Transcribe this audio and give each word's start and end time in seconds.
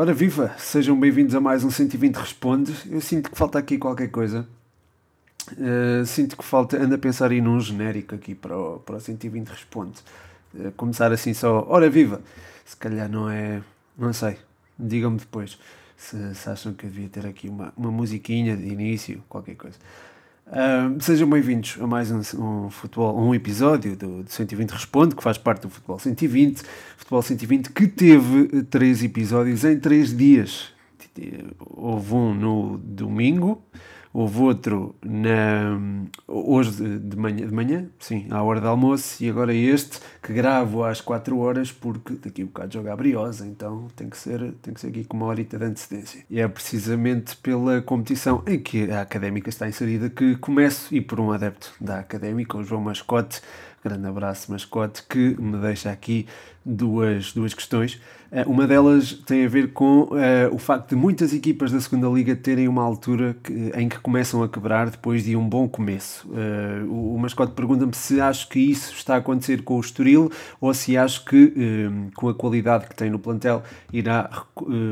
Ora 0.00 0.14
viva, 0.14 0.54
sejam 0.56 0.98
bem-vindos 0.98 1.34
a 1.34 1.42
mais 1.42 1.62
um 1.62 1.70
120 1.70 2.16
Responde. 2.16 2.74
Eu 2.90 3.02
sinto 3.02 3.30
que 3.30 3.36
falta 3.36 3.58
aqui 3.58 3.76
qualquer 3.76 4.08
coisa. 4.08 4.48
Uh, 5.52 6.06
sinto 6.06 6.38
que 6.38 6.42
falta, 6.42 6.82
ando 6.82 6.94
a 6.94 6.98
pensar 6.98 7.30
em 7.32 7.46
um 7.46 7.60
genérico 7.60 8.14
aqui 8.14 8.34
para 8.34 8.56
o, 8.56 8.78
para 8.78 8.96
o 8.96 8.98
120 8.98 9.48
Responde. 9.48 10.00
Uh, 10.54 10.72
começar 10.72 11.12
assim 11.12 11.34
só, 11.34 11.66
ora 11.68 11.90
viva. 11.90 12.22
Se 12.64 12.74
calhar 12.78 13.10
não 13.10 13.28
é, 13.28 13.60
não 13.98 14.10
sei, 14.14 14.38
digam-me 14.78 15.18
depois 15.18 15.58
se, 15.98 16.34
se, 16.34 16.48
acham 16.48 16.72
que 16.72 16.86
eu 16.86 16.90
devia 16.90 17.10
ter 17.10 17.26
aqui 17.26 17.50
uma, 17.50 17.70
uma 17.76 17.90
musiquinha 17.90 18.56
de 18.56 18.68
início, 18.68 19.22
qualquer 19.28 19.56
coisa. 19.56 19.76
Sejam 20.98 21.30
bem-vindos 21.30 21.78
a 21.80 21.86
mais 21.86 22.10
um, 22.10 22.18
um, 22.42 22.70
futebol, 22.70 23.16
um 23.16 23.32
episódio 23.32 23.94
do, 23.94 24.24
do 24.24 24.30
120 24.30 24.70
Responde, 24.70 25.14
que 25.14 25.22
faz 25.22 25.38
parte 25.38 25.62
do 25.62 25.70
Futebol 25.70 25.96
120. 25.96 26.62
Futebol 26.96 27.22
120 27.22 27.70
que 27.70 27.86
teve 27.86 28.64
três 28.64 29.04
episódios 29.04 29.64
em 29.64 29.78
três 29.78 30.16
dias. 30.16 30.72
Houve 31.60 32.14
um 32.14 32.34
no 32.34 32.78
domingo, 32.78 33.62
Houve 34.12 34.40
outro 34.40 34.96
na, 35.04 35.78
hoje 36.26 36.98
de 36.98 37.16
manhã, 37.16 37.46
de 37.46 37.54
manhã, 37.54 37.88
sim, 37.98 38.26
à 38.28 38.42
hora 38.42 38.60
do 38.60 38.66
almoço, 38.66 39.22
e 39.22 39.30
agora 39.30 39.54
este 39.54 40.00
que 40.20 40.32
gravo 40.32 40.82
às 40.82 41.00
4 41.00 41.38
horas, 41.38 41.70
porque 41.70 42.14
daqui 42.14 42.42
a 42.42 42.44
um 42.44 42.48
bocado 42.48 42.74
joga 42.74 42.92
a 42.92 42.96
Briosa, 42.96 43.46
então 43.46 43.86
tem 43.94 44.10
que, 44.10 44.18
ser, 44.18 44.52
tem 44.62 44.74
que 44.74 44.80
ser 44.80 44.88
aqui 44.88 45.04
com 45.04 45.16
uma 45.16 45.26
horita 45.26 45.56
de 45.56 45.64
antecedência. 45.64 46.24
E 46.28 46.40
é 46.40 46.48
precisamente 46.48 47.36
pela 47.36 47.80
competição 47.80 48.42
em 48.48 48.58
que 48.58 48.90
a 48.90 49.02
Académica 49.02 49.48
está 49.48 49.68
inserida 49.68 50.10
que 50.10 50.34
começo, 50.36 50.92
e 50.92 51.00
por 51.00 51.20
um 51.20 51.30
adepto 51.30 51.72
da 51.80 52.00
Académica, 52.00 52.58
o 52.58 52.64
João 52.64 52.82
Mascote, 52.82 53.40
grande 53.82 54.06
abraço 54.06 54.50
Mascote, 54.52 55.02
que 55.08 55.36
me 55.40 55.56
deixa 55.58 55.90
aqui 55.90 56.26
duas, 56.64 57.32
duas 57.32 57.54
questões. 57.54 58.00
Eh, 58.30 58.44
uma 58.46 58.66
delas 58.66 59.14
tem 59.26 59.44
a 59.44 59.48
ver 59.48 59.72
com 59.72 60.02
uh, 60.02 60.54
o 60.54 60.58
facto 60.58 60.90
de 60.90 60.96
muitas 60.96 61.32
equipas 61.32 61.72
da 61.72 61.80
segunda 61.80 62.06
Liga 62.08 62.36
terem 62.36 62.68
uma 62.68 62.82
altura 62.82 63.36
que, 63.42 63.72
em 63.74 63.88
que 63.88 63.98
começam 63.98 64.42
a 64.42 64.48
quebrar 64.48 64.90
depois 64.90 65.24
de 65.24 65.34
um 65.34 65.48
bom 65.48 65.68
começo. 65.68 66.28
Uh, 66.28 66.86
o, 66.90 67.14
o 67.14 67.18
mascote 67.18 67.52
pergunta-me 67.52 67.94
se 67.94 68.20
acho 68.20 68.48
que 68.48 68.60
isso 68.60 68.92
está 68.92 69.14
a 69.14 69.18
acontecer 69.18 69.62
com 69.62 69.76
o 69.76 69.80
Estoril 69.80 70.30
ou 70.60 70.72
se 70.74 70.96
acho 70.96 71.24
que, 71.24 71.44
uh, 71.44 72.10
com 72.14 72.28
a 72.28 72.34
qualidade 72.34 72.86
que 72.86 72.94
tem 72.94 73.10
no 73.10 73.18
plantel, 73.18 73.62
irá 73.92 74.30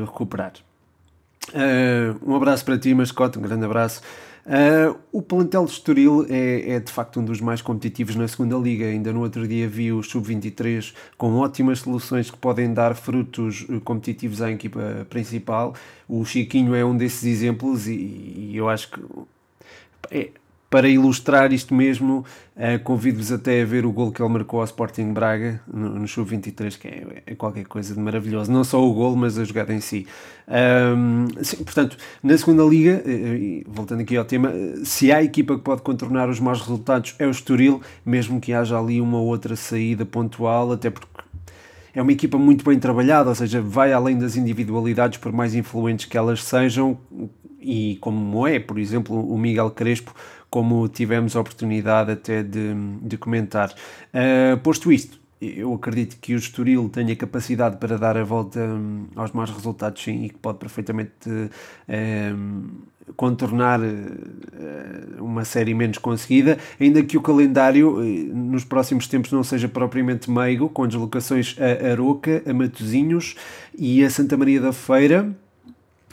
recuperar. 0.05 0.53
um 2.25 2.35
abraço 2.35 2.65
para 2.65 2.77
ti, 2.77 2.93
mascote, 2.93 3.37
um 3.37 3.41
grande 3.41 3.65
abraço. 3.65 4.01
Uh, 4.49 4.97
o 5.11 5.21
plantel 5.21 5.63
de 5.65 5.71
Estoril 5.73 6.25
é, 6.27 6.71
é, 6.71 6.79
de 6.79 6.91
facto 6.91 7.19
um 7.19 7.23
dos 7.23 7.39
mais 7.39 7.61
competitivos 7.61 8.15
na 8.15 8.27
segunda 8.27 8.57
liga. 8.57 8.87
Ainda 8.87 9.13
no 9.13 9.21
outro 9.21 9.47
dia 9.47 9.69
vi 9.69 9.91
o 9.93 10.01
Sub-23 10.01 10.91
com 11.15 11.35
ótimas 11.35 11.81
soluções 11.81 12.31
que 12.31 12.37
podem 12.37 12.73
dar 12.73 12.95
frutos 12.95 13.67
eh, 13.69 13.79
competitivos 13.83 14.41
à 14.41 14.49
equipa 14.49 15.05
principal. 15.07 15.75
O 16.07 16.25
Chiquinho 16.25 16.73
é 16.73 16.83
um 16.83 16.97
desses 16.97 17.25
exemplos 17.25 17.87
e, 17.87 17.93
e 17.93 18.57
eu 18.57 18.67
acho 18.67 18.89
que 18.89 18.99
é, 20.09 20.31
para 20.69 20.87
ilustrar 20.87 21.51
isto 21.51 21.73
mesmo, 21.73 22.23
uh, 22.55 22.79
convido-vos 22.83 23.31
até 23.31 23.61
a 23.61 23.65
ver 23.65 23.85
o 23.85 23.91
gol 23.91 24.11
que 24.11 24.21
ele 24.21 24.31
marcou 24.31 24.59
ao 24.59 24.65
Sporting 24.65 25.11
Braga 25.13 25.59
no, 25.67 25.89
no 25.89 26.07
Sub-23, 26.07 26.77
que 26.77 26.87
é, 26.87 27.23
é, 27.25 27.35
qualquer 27.35 27.65
coisa 27.65 27.93
de 27.93 27.99
maravilhoso. 27.99 28.51
Não 28.51 28.63
só 28.63 28.83
o 28.83 28.93
gol, 28.93 29.15
mas 29.15 29.39
a 29.39 29.43
jogada 29.43 29.73
em 29.73 29.81
si. 29.81 30.05
Um, 30.47 31.27
sim, 31.43 31.57
portanto, 31.63 31.97
na 32.21 32.37
segunda 32.37 32.63
liga, 32.63 33.03
uh, 33.03 33.71
voltando 33.71 34.01
aqui 34.01 34.15
ao 34.15 34.25
tema, 34.25 34.53
se 34.83 35.11
há 35.11 35.23
equipa 35.23 35.55
que 35.55 35.61
pode 35.61 35.81
contornar 35.81 36.29
os 36.29 36.39
maus 36.39 36.59
resultados 36.61 37.15
é 37.17 37.25
o 37.25 37.31
Estoril, 37.31 37.81
mesmo 38.05 38.39
que 38.39 38.53
haja 38.53 38.77
ali 38.77 39.01
uma 39.01 39.19
outra 39.19 39.55
saída 39.55 40.05
pontual, 40.05 40.71
até 40.71 40.91
porque 40.91 41.07
é 41.93 42.01
uma 42.01 42.11
equipa 42.11 42.37
muito 42.37 42.63
bem 42.63 42.79
trabalhada, 42.79 43.29
ou 43.29 43.35
seja, 43.35 43.59
vai 43.59 43.91
além 43.91 44.17
das 44.17 44.35
individualidades, 44.35 45.17
por 45.17 45.31
mais 45.31 45.55
influentes 45.55 46.05
que 46.05 46.17
elas 46.17 46.43
sejam, 46.43 46.97
e 47.61 47.97
como 48.01 48.47
é, 48.47 48.59
por 48.59 48.79
exemplo, 48.79 49.19
o 49.19 49.37
Miguel 49.37 49.71
Crespo, 49.71 50.13
como 50.49 50.87
tivemos 50.87 51.35
a 51.35 51.41
oportunidade 51.41 52.11
até 52.11 52.41
de, 52.41 52.73
de 53.01 53.17
comentar. 53.17 53.73
Uh, 54.13 54.57
posto 54.59 54.91
isto, 54.91 55.19
eu 55.41 55.73
acredito 55.73 56.17
que 56.19 56.33
o 56.33 56.37
Estoril 56.37 56.89
tenha 56.89 57.15
capacidade 57.15 57.77
para 57.77 57.97
dar 57.97 58.17
a 58.17 58.23
volta 58.23 58.59
um, 58.59 59.07
aos 59.15 59.31
maus 59.31 59.49
resultados, 59.49 60.03
sim, 60.03 60.25
e 60.25 60.29
que 60.29 60.37
pode 60.37 60.57
perfeitamente 60.57 61.29
um, 61.87 62.63
contornar 63.15 63.79
uh, 63.79 65.23
uma 65.23 65.45
série 65.45 65.73
menos 65.73 65.97
conseguida, 65.97 66.57
ainda 66.79 67.01
que 67.03 67.17
o 67.17 67.21
calendário 67.21 67.99
uh, 67.99 68.03
nos 68.03 68.63
próximos 68.65 69.07
tempos 69.07 69.31
não 69.31 69.43
seja 69.43 69.69
propriamente 69.69 70.29
meigo, 70.29 70.67
com 70.69 70.85
deslocações 70.87 71.55
a 71.57 71.91
Aroca, 71.91 72.43
a 72.45 72.53
Matozinhos 72.53 73.35
e 73.77 74.03
a 74.03 74.09
Santa 74.09 74.35
Maria 74.35 74.59
da 74.59 74.73
Feira 74.73 75.33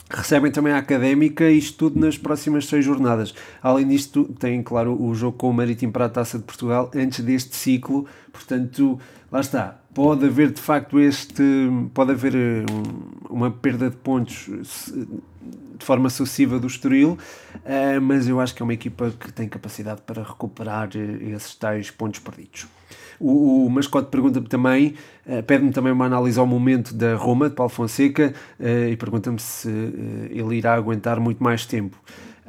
recebem 0.09 0.51
também 0.51 0.73
a 0.73 0.77
académica 0.77 1.49
e 1.49 1.61
tudo 1.61 1.99
nas 1.99 2.17
próximas 2.17 2.65
seis 2.67 2.85
jornadas. 2.85 3.33
Além 3.61 3.87
disto, 3.87 4.25
tem, 4.39 4.61
claro, 4.63 5.01
o 5.01 5.13
jogo 5.13 5.37
com 5.37 5.49
o 5.49 5.53
Marítimo 5.53 5.91
para 5.91 6.05
a 6.05 6.09
Taça 6.09 6.37
de 6.37 6.43
Portugal 6.43 6.89
antes 6.95 7.19
deste 7.23 7.55
ciclo, 7.55 8.05
portanto, 8.31 8.99
lá 9.31 9.41
está. 9.41 9.79
Pode 9.93 10.25
haver 10.25 10.51
de 10.51 10.61
facto 10.61 10.99
este. 10.99 11.43
Pode 11.93 12.11
haver 12.11 12.35
eh, 12.35 12.65
um, 12.71 13.35
uma 13.35 13.51
perda 13.51 13.89
de 13.89 13.95
pontos 13.95 14.47
de 15.77 15.85
forma 15.85 16.09
sucessiva 16.09 16.59
do 16.59 16.67
Estoril, 16.67 17.11
uh, 17.55 18.01
mas 18.01 18.27
eu 18.27 18.39
acho 18.39 18.53
que 18.53 18.61
é 18.61 18.65
uma 18.65 18.73
equipa 18.73 19.11
que 19.11 19.31
tem 19.31 19.47
capacidade 19.47 20.01
para 20.01 20.23
recuperar 20.23 20.89
uh, 20.95 21.35
esses 21.35 21.55
tais 21.55 21.91
pontos 21.91 22.19
perdidos. 22.19 22.67
O, 23.19 23.65
o 23.65 23.69
mascote 23.69 24.09
pergunta-me 24.09 24.47
também, 24.47 24.95
uh, 25.25 25.43
pede-me 25.43 25.71
também 25.71 25.91
uma 25.91 26.05
análise 26.05 26.39
ao 26.39 26.45
momento 26.45 26.93
da 26.93 27.15
Roma, 27.15 27.49
de 27.49 27.55
Paulo 27.55 27.71
Fonseca, 27.71 28.33
e 28.59 28.95
pergunta-me 28.95 29.39
se 29.39 29.69
ele 30.29 30.55
irá 30.57 30.73
aguentar 30.73 31.19
muito 31.19 31.43
mais 31.43 31.65
tempo. 31.65 31.97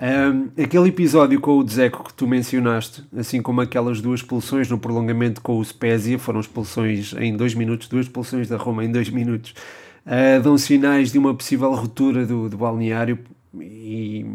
Um, 0.00 0.62
aquele 0.62 0.90
episódio 0.90 1.40
com 1.40 1.58
o 1.58 1.64
Dzeko 1.64 2.04
que 2.04 2.14
tu 2.14 2.24
mencionaste, 2.28 3.04
assim 3.16 3.42
como 3.42 3.60
aquelas 3.60 4.00
duas 4.00 4.20
expulsões 4.20 4.70
no 4.70 4.78
prolongamento 4.78 5.40
com 5.42 5.58
o 5.58 5.64
Spezia, 5.64 6.16
foram 6.20 6.38
expulsões 6.38 7.12
em 7.18 7.36
dois 7.36 7.52
minutos, 7.52 7.88
duas 7.88 8.06
expulsões 8.06 8.48
da 8.48 8.56
Roma 8.56 8.84
em 8.84 8.92
dois 8.92 9.10
minutos, 9.10 9.54
uh, 10.06 10.40
dão 10.40 10.56
sinais 10.56 11.10
de 11.10 11.18
uma 11.18 11.34
possível 11.34 11.74
ruptura 11.74 12.24
do, 12.24 12.48
do 12.48 12.56
balneário 12.56 13.18
e 13.54 14.26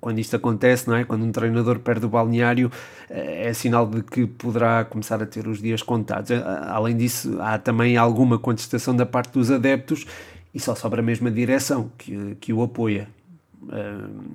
quando 0.00 0.18
isto 0.18 0.36
acontece, 0.36 0.88
não 0.88 0.96
é? 0.96 1.04
quando 1.04 1.24
um 1.24 1.32
treinador 1.32 1.80
perde 1.80 2.06
o 2.06 2.08
balneário, 2.08 2.70
eh, 3.08 3.48
é 3.48 3.52
sinal 3.52 3.86
de 3.86 4.02
que 4.02 4.26
poderá 4.26 4.84
começar 4.84 5.22
a 5.22 5.26
ter 5.26 5.48
os 5.48 5.60
dias 5.60 5.82
contados. 5.82 6.30
Eh, 6.30 6.42
além 6.68 6.96
disso, 6.96 7.36
há 7.40 7.58
também 7.58 7.96
alguma 7.96 8.38
contestação 8.38 8.94
da 8.94 9.04
parte 9.04 9.32
dos 9.32 9.50
adeptos 9.50 10.06
e 10.54 10.60
só 10.60 10.74
sobra 10.74 11.00
a 11.00 11.04
mesma 11.04 11.30
direção 11.30 11.90
que, 11.98 12.36
que 12.40 12.52
o 12.52 12.62
apoia. 12.62 13.08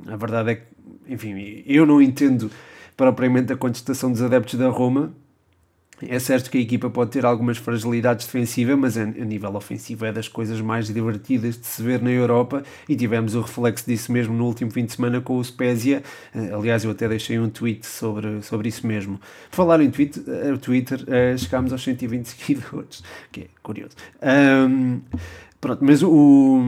A 0.08 0.16
verdade 0.16 0.52
é 0.52 0.56
que, 0.56 0.64
enfim, 1.08 1.64
eu 1.66 1.86
não 1.86 2.02
entendo 2.02 2.50
propriamente 2.96 3.52
a 3.52 3.58
contestação 3.58 4.12
dos 4.12 4.22
adeptos 4.22 4.56
da 4.56 4.70
Roma, 4.70 5.14
é 6.02 6.20
certo 6.20 6.50
que 6.50 6.58
a 6.58 6.62
equipa 6.62 6.90
pode 6.90 7.12
ter 7.12 7.26
algumas 7.26 7.58
fragilidades 7.58 8.26
defensivas, 8.26 8.78
mas 8.78 8.98
a, 8.98 9.06
nível 9.06 9.56
ofensivo 9.56 10.06
é 10.06 10.12
das 10.12 10.28
coisas 10.28 10.60
mais 10.60 10.88
divertidas 10.88 11.58
de 11.58 11.66
se 11.66 11.82
ver 11.82 12.02
na 12.02 12.12
Europa 12.12 12.64
e 12.88 12.96
tivemos 12.96 13.34
o 13.34 13.42
reflexo 13.42 13.86
disso 13.86 14.12
mesmo 14.12 14.36
no 14.36 14.46
último 14.46 14.72
fim 14.72 14.86
de 14.86 14.94
semana 14.94 15.22
com 15.22 15.38
o 15.38 15.44
Spezia. 15.44 16.04
Eh, 16.34 16.52
aliás, 16.54 16.84
eu 16.84 16.92
até 16.92 17.08
deixei 17.08 17.40
um 17.40 17.50
tweet 17.50 17.86
sobre, 17.86 18.42
sobre 18.42 18.68
isso 18.68 18.86
mesmo. 18.86 19.20
Por 19.50 19.56
falar 19.56 19.82
em 19.82 19.90
tweet, 19.90 20.20
uh, 20.20 20.58
Twitter, 20.58 21.00
uh, 21.02 21.38
chegámos 21.38 21.72
aos 21.72 21.84
120 21.84 22.26
seguidores, 22.26 23.04
que 23.32 23.42
é 23.42 23.48
curioso. 23.64 23.96
Um, 24.22 25.02
Pronto, 25.66 25.84
mas 25.84 26.04
o, 26.04 26.62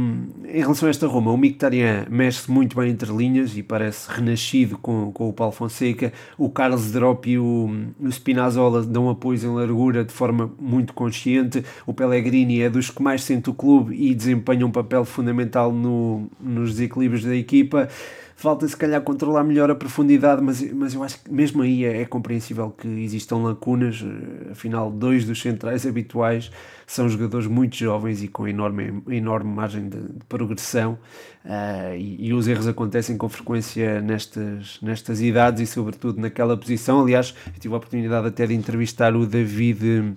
em 0.44 0.60
relação 0.60 0.88
a 0.88 0.90
esta 0.90 1.06
Roma, 1.06 1.32
o 1.32 1.38
Mictarian 1.38 2.08
mexe-se 2.10 2.50
muito 2.50 2.76
bem 2.76 2.90
entre 2.90 3.16
linhas 3.16 3.56
e 3.56 3.62
parece 3.62 4.10
renascido 4.12 4.76
com, 4.80 5.12
com 5.12 5.30
o 5.30 5.34
Paulo 5.34 5.54
Fonseca. 5.54 6.12
O 6.36 6.50
Carlos 6.50 6.92
Drop 6.92 7.30
e 7.30 7.38
o, 7.38 7.70
o 8.00 8.12
Spinazzola 8.12 8.82
dão 8.82 9.08
apoio 9.08 9.40
em 9.40 9.54
largura 9.54 10.04
de 10.04 10.12
forma 10.12 10.52
muito 10.60 10.96
consciente. 10.96 11.64
O 11.86 11.94
Pellegrini 11.94 12.64
é 12.64 12.72
dos 12.72 12.90
que 12.90 13.04
mais 13.04 13.22
sente 13.22 13.52
o 13.52 13.54
clube 13.54 13.96
e 13.96 14.16
desempenha 14.16 14.66
um 14.66 14.72
papel 14.72 15.06
fundamental 15.06 15.72
no, 15.72 16.28
nos 16.42 16.72
desequilíbrios 16.72 17.24
da 17.24 17.36
equipa. 17.36 17.90
Falta 18.40 18.68
se 18.68 18.78
calhar 18.78 19.02
controlar 19.02 19.44
melhor 19.44 19.72
a 19.72 19.74
profundidade, 19.74 20.44
mas, 20.44 20.62
mas 20.72 20.94
eu 20.94 21.02
acho 21.02 21.24
que 21.24 21.34
mesmo 21.34 21.64
aí 21.64 21.84
é, 21.84 22.04
é 22.04 22.06
compreensível 22.06 22.70
que 22.70 22.88
existam 22.88 23.38
lacunas. 23.38 24.06
Afinal, 24.52 24.92
dois 24.92 25.26
dos 25.26 25.42
centrais 25.42 25.88
habituais 25.88 26.52
são 26.86 27.10
jogadores 27.10 27.48
muito 27.48 27.76
jovens 27.76 28.22
e 28.22 28.28
com 28.28 28.48
enorme, 28.48 29.02
enorme 29.10 29.52
margem 29.52 29.90
de, 29.90 29.98
de 29.98 30.24
progressão. 30.30 31.00
Uh, 31.44 31.96
e, 31.98 32.28
e, 32.28 32.34
os 32.34 32.48
erros 32.48 32.68
acontecem 32.68 33.18
com 33.18 33.28
frequência 33.28 34.02
nestas, 34.02 34.78
nestas 34.84 35.20
idades 35.20 35.60
e, 35.64 35.66
sobretudo, 35.66 36.22
naquela 36.22 36.56
posição. 36.56 37.02
Aliás, 37.02 37.34
eu 37.48 37.60
tive 37.60 37.74
a 37.74 37.78
oportunidade 37.78 38.28
até 38.28 38.46
de 38.46 38.54
entrevistar 38.54 39.16
o 39.16 39.26
David. 39.26 40.16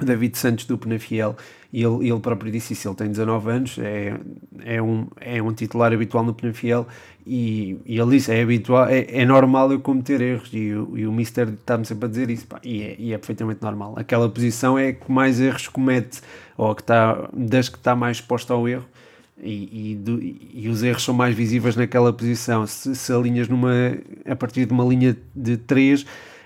David 0.00 0.38
Santos 0.38 0.64
do 0.64 0.78
Penafiel 0.78 1.36
e 1.72 1.82
ele, 1.82 2.08
ele 2.08 2.20
próprio 2.20 2.52
disse 2.52 2.74
isso, 2.74 2.88
ele 2.88 2.96
tem 2.96 3.08
19 3.08 3.50
anos, 3.50 3.78
é, 3.78 4.14
é, 4.64 4.82
um, 4.82 5.06
é 5.18 5.42
um 5.42 5.52
titular 5.52 5.92
habitual 5.92 6.22
no 6.22 6.34
Penafiel 6.34 6.86
e, 7.26 7.78
e 7.86 7.98
ele 7.98 8.10
disse, 8.10 8.30
é 8.30 8.42
habitual, 8.42 8.86
é, 8.86 9.06
é 9.08 9.24
normal 9.24 9.72
eu 9.72 9.80
cometer 9.80 10.20
erros 10.20 10.50
e, 10.52 10.68
e 10.68 11.06
o 11.06 11.12
Mister 11.12 11.48
está-me 11.48 11.86
sempre 11.86 12.06
a 12.06 12.08
dizer 12.08 12.28
isso 12.28 12.46
pá, 12.46 12.60
e, 12.62 12.82
é, 12.82 12.96
e 12.98 13.12
é 13.14 13.18
perfeitamente 13.18 13.62
normal. 13.62 13.94
Aquela 13.96 14.28
posição 14.28 14.78
é 14.78 14.92
que 14.92 15.10
mais 15.10 15.40
erros 15.40 15.66
comete 15.68 16.20
ou 16.58 16.74
que 16.74 16.82
está, 16.82 17.28
das 17.32 17.70
que 17.70 17.78
está 17.78 17.96
mais 17.96 18.18
exposta 18.18 18.52
ao 18.52 18.68
erro 18.68 18.84
e, 19.42 19.92
e, 19.92 19.96
do, 19.96 20.22
e, 20.22 20.68
os 20.68 20.82
erros 20.82 21.02
são 21.02 21.14
mais 21.14 21.34
visíveis 21.34 21.74
naquela 21.74 22.12
posição. 22.12 22.66
Se, 22.66 22.94
se 22.94 23.12
alinhas 23.12 23.48
numa, 23.48 23.72
a 24.26 24.36
partir 24.36 24.66
de 24.66 24.72
uma 24.72 24.84
linha 24.84 25.16
de 25.34 25.56
3, 25.56 26.04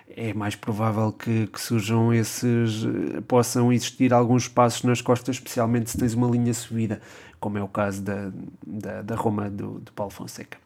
é 0.08 0.32
mais 0.32 0.54
provável 0.54 1.12
que, 1.12 1.46
que, 1.46 1.60
surjam 1.60 2.12
esses, 2.12 2.86
possam 3.26 3.72
existir 3.72 4.12
alguns 4.12 4.44
espaços 4.44 4.82
nas 4.82 5.00
costas, 5.00 5.36
especialmente 5.36 5.90
se 5.90 5.98
tens 5.98 6.14
uma 6.14 6.28
linha 6.28 6.52
subida, 6.54 7.00
como 7.40 7.58
é 7.58 7.62
o 7.62 7.68
caso 7.68 8.02
da, 8.02 8.30
da, 8.66 9.02
da 9.02 9.14
Roma 9.14 9.50
do, 9.50 9.80
do 9.80 9.92
Paulo 9.92 10.12
Fonseca. 10.12 10.58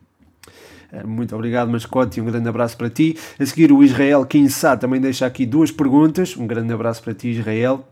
Eh, 0.92 1.04
muito 1.04 1.34
obrigado, 1.34 1.70
mascote, 1.70 2.18
e 2.18 2.22
um 2.22 2.26
grande 2.26 2.48
abraço 2.48 2.76
para 2.76 2.90
ti. 2.90 3.16
A 3.38 3.46
seguir, 3.46 3.72
o 3.72 3.82
Israel 3.82 4.24
Kinsá 4.26 4.76
também 4.76 5.00
deixa 5.00 5.26
aqui 5.26 5.46
duas 5.46 5.70
perguntas. 5.70 6.36
Um 6.36 6.46
grande 6.46 6.72
abraço 6.72 7.02
para 7.02 7.14
ti, 7.14 7.28
Israel. 7.28 7.86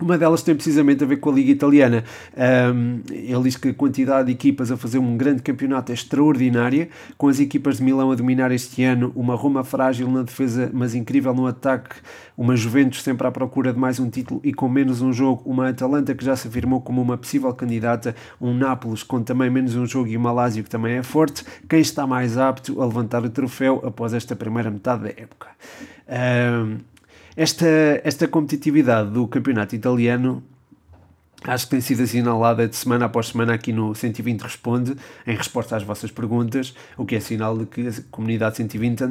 Uma 0.00 0.16
delas 0.16 0.42
tem 0.42 0.54
precisamente 0.54 1.04
a 1.04 1.06
ver 1.06 1.18
com 1.18 1.30
a 1.30 1.32
Liga 1.32 1.50
Italiana. 1.52 2.04
Um, 2.74 3.00
ele 3.10 3.42
diz 3.42 3.56
que 3.56 3.68
a 3.68 3.74
quantidade 3.74 4.26
de 4.26 4.32
equipas 4.32 4.70
a 4.72 4.76
fazer 4.76 4.98
um 4.98 5.14
grande 5.16 5.42
campeonato 5.42 5.92
é 5.92 5.94
extraordinária, 5.94 6.88
com 7.18 7.28
as 7.28 7.38
equipas 7.38 7.76
de 7.76 7.82
Milão 7.82 8.10
a 8.10 8.14
dominar 8.14 8.50
este 8.50 8.82
ano, 8.82 9.12
uma 9.14 9.34
Roma 9.34 9.62
frágil 9.62 10.10
na 10.10 10.22
defesa, 10.22 10.70
mas 10.72 10.94
incrível 10.94 11.34
no 11.34 11.46
ataque, 11.46 11.96
uma 12.36 12.56
Juventus 12.56 13.02
sempre 13.02 13.26
à 13.26 13.30
procura 13.30 13.74
de 13.74 13.78
mais 13.78 14.00
um 14.00 14.08
título 14.08 14.40
e 14.42 14.54
com 14.54 14.68
menos 14.68 15.02
um 15.02 15.12
jogo, 15.12 15.42
uma 15.44 15.68
Atalanta 15.68 16.14
que 16.14 16.24
já 16.24 16.34
se 16.34 16.48
afirmou 16.48 16.80
como 16.80 17.02
uma 17.02 17.18
possível 17.18 17.52
candidata, 17.52 18.16
um 18.40 18.54
Nápoles 18.54 19.02
com 19.02 19.22
também 19.22 19.50
menos 19.50 19.76
um 19.76 19.84
jogo 19.84 20.08
e 20.08 20.16
uma 20.16 20.32
Lazio 20.32 20.64
que 20.64 20.70
também 20.70 20.94
é 20.94 21.02
forte. 21.02 21.44
Quem 21.68 21.80
está 21.80 22.06
mais 22.06 22.38
apto 22.38 22.80
a 22.80 22.86
levantar 22.86 23.22
o 23.22 23.28
troféu 23.28 23.82
após 23.84 24.14
esta 24.14 24.34
primeira 24.34 24.70
metade 24.70 25.02
da 25.02 25.08
época? 25.10 25.48
Um, 26.08 26.78
esta, 27.40 27.66
esta 28.04 28.28
competitividade 28.28 29.10
do 29.12 29.26
campeonato 29.26 29.74
italiano 29.74 30.42
acho 31.42 31.64
que 31.64 31.70
tem 31.70 31.80
sido 31.80 32.02
assinalada 32.02 32.68
de 32.68 32.76
semana 32.76 33.06
após 33.06 33.28
semana 33.28 33.54
aqui 33.54 33.72
no 33.72 33.94
120 33.94 34.42
Responde, 34.42 34.94
em 35.26 35.34
resposta 35.34 35.74
às 35.74 35.82
vossas 35.82 36.10
perguntas, 36.10 36.74
o 36.98 37.06
que 37.06 37.16
é 37.16 37.20
sinal 37.20 37.56
de 37.56 37.64
que 37.64 37.88
a 37.88 37.92
comunidade 38.10 38.58
120 38.58 39.02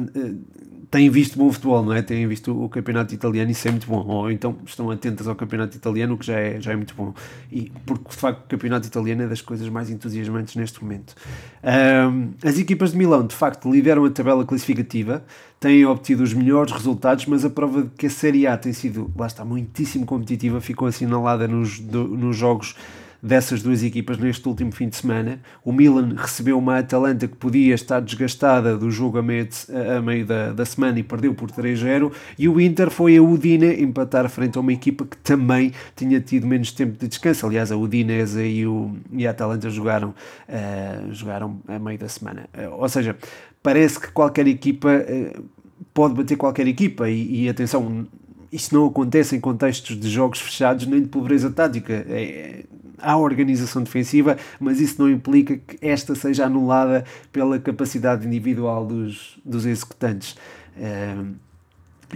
têm 0.90 1.08
visto 1.08 1.38
bom 1.38 1.52
futebol, 1.52 1.84
não 1.84 1.92
é? 1.92 2.02
Têm 2.02 2.26
visto 2.26 2.64
o 2.64 2.68
campeonato 2.68 3.14
italiano 3.14 3.50
e 3.50 3.52
isso 3.52 3.68
é 3.68 3.70
muito 3.70 3.86
bom. 3.86 4.04
Ou 4.06 4.30
então 4.30 4.56
estão 4.66 4.90
atentas 4.90 5.28
ao 5.28 5.36
campeonato 5.36 5.76
italiano, 5.76 6.18
que 6.18 6.26
já 6.26 6.38
é, 6.38 6.60
já 6.60 6.72
é 6.72 6.76
muito 6.76 6.94
bom. 6.94 7.14
E 7.50 7.72
porque 7.86 8.10
de 8.10 8.16
facto 8.16 8.44
o 8.44 8.48
campeonato 8.48 8.86
italiano 8.86 9.22
é 9.22 9.26
das 9.28 9.40
coisas 9.40 9.68
mais 9.68 9.88
entusiasmantes 9.88 10.56
neste 10.56 10.82
momento. 10.82 11.14
Um, 11.62 12.32
as 12.42 12.58
equipas 12.58 12.92
de 12.92 12.98
Milão, 12.98 13.26
de 13.26 13.34
facto, 13.34 13.70
lideram 13.70 14.04
a 14.04 14.10
tabela 14.10 14.44
classificativa, 14.44 15.24
têm 15.60 15.84
obtido 15.84 16.22
os 16.22 16.32
melhores 16.32 16.72
resultados, 16.72 17.26
mas 17.26 17.44
a 17.44 17.50
prova 17.50 17.82
de 17.82 17.90
que 17.90 18.06
a 18.06 18.10
Série 18.10 18.46
A 18.46 18.56
tem 18.56 18.72
sido, 18.72 19.12
lá 19.14 19.26
está, 19.26 19.44
muitíssimo 19.44 20.06
competitiva, 20.06 20.58
ficou 20.58 20.88
assinalada 20.88 21.46
nos, 21.46 21.78
do, 21.78 22.08
nos 22.08 22.34
jogos 22.34 22.74
dessas 23.22 23.62
duas 23.62 23.82
equipas 23.82 24.18
neste 24.18 24.46
último 24.48 24.72
fim 24.72 24.88
de 24.88 24.96
semana. 24.96 25.40
O 25.64 25.72
Milan 25.72 26.14
recebeu 26.16 26.58
uma 26.58 26.78
Atalanta 26.78 27.28
que 27.28 27.36
podia 27.36 27.74
estar 27.74 28.00
desgastada 28.00 28.76
do 28.76 28.90
jogo 28.90 29.18
a 29.18 29.22
meio, 29.22 29.46
de, 29.46 29.56
a 29.96 30.00
meio 30.00 30.24
da, 30.24 30.52
da 30.52 30.64
semana 30.64 30.98
e 30.98 31.02
perdeu 31.02 31.34
por 31.34 31.50
3-0. 31.50 32.12
E 32.38 32.48
o 32.48 32.60
Inter 32.60 32.90
foi 32.90 33.16
a 33.16 33.22
Udine 33.22 33.82
empatar 33.82 34.28
frente 34.28 34.56
a 34.56 34.60
uma 34.60 34.72
equipa 34.72 35.04
que 35.04 35.16
também 35.18 35.72
tinha 35.94 36.20
tido 36.20 36.46
menos 36.46 36.72
tempo 36.72 36.98
de 36.98 37.08
descanso. 37.08 37.46
Aliás, 37.46 37.70
a 37.70 37.76
Udinese 37.76 38.42
e, 38.42 38.66
o, 38.66 38.96
e 39.12 39.26
a 39.26 39.30
Atalanta 39.30 39.68
jogaram, 39.68 40.14
uh, 40.48 41.12
jogaram 41.12 41.60
a 41.68 41.78
meio 41.78 41.98
da 41.98 42.08
semana. 42.08 42.48
Uh, 42.54 42.80
ou 42.80 42.88
seja, 42.88 43.16
parece 43.62 44.00
que 44.00 44.10
qualquer 44.12 44.46
equipa 44.46 44.88
uh, 44.88 45.44
pode 45.92 46.14
bater 46.14 46.36
qualquer 46.36 46.66
equipa. 46.66 47.08
E, 47.08 47.44
e 47.44 47.48
atenção, 47.48 48.06
isso 48.52 48.74
não 48.74 48.86
acontece 48.86 49.36
em 49.36 49.40
contextos 49.40 49.98
de 49.98 50.08
jogos 50.08 50.40
fechados 50.40 50.86
nem 50.86 51.02
de 51.02 51.08
pobreza 51.08 51.50
tática. 51.50 52.04
É, 52.08 52.64
há 52.98 53.16
organização 53.16 53.82
defensiva, 53.82 54.36
mas 54.58 54.80
isso 54.80 55.00
não 55.00 55.10
implica 55.10 55.56
que 55.56 55.78
esta 55.80 56.14
seja 56.14 56.46
anulada 56.46 57.04
pela 57.32 57.58
capacidade 57.58 58.26
individual 58.26 58.84
dos, 58.84 59.38
dos 59.44 59.66
executantes. 59.66 60.36
Uh, 60.76 61.34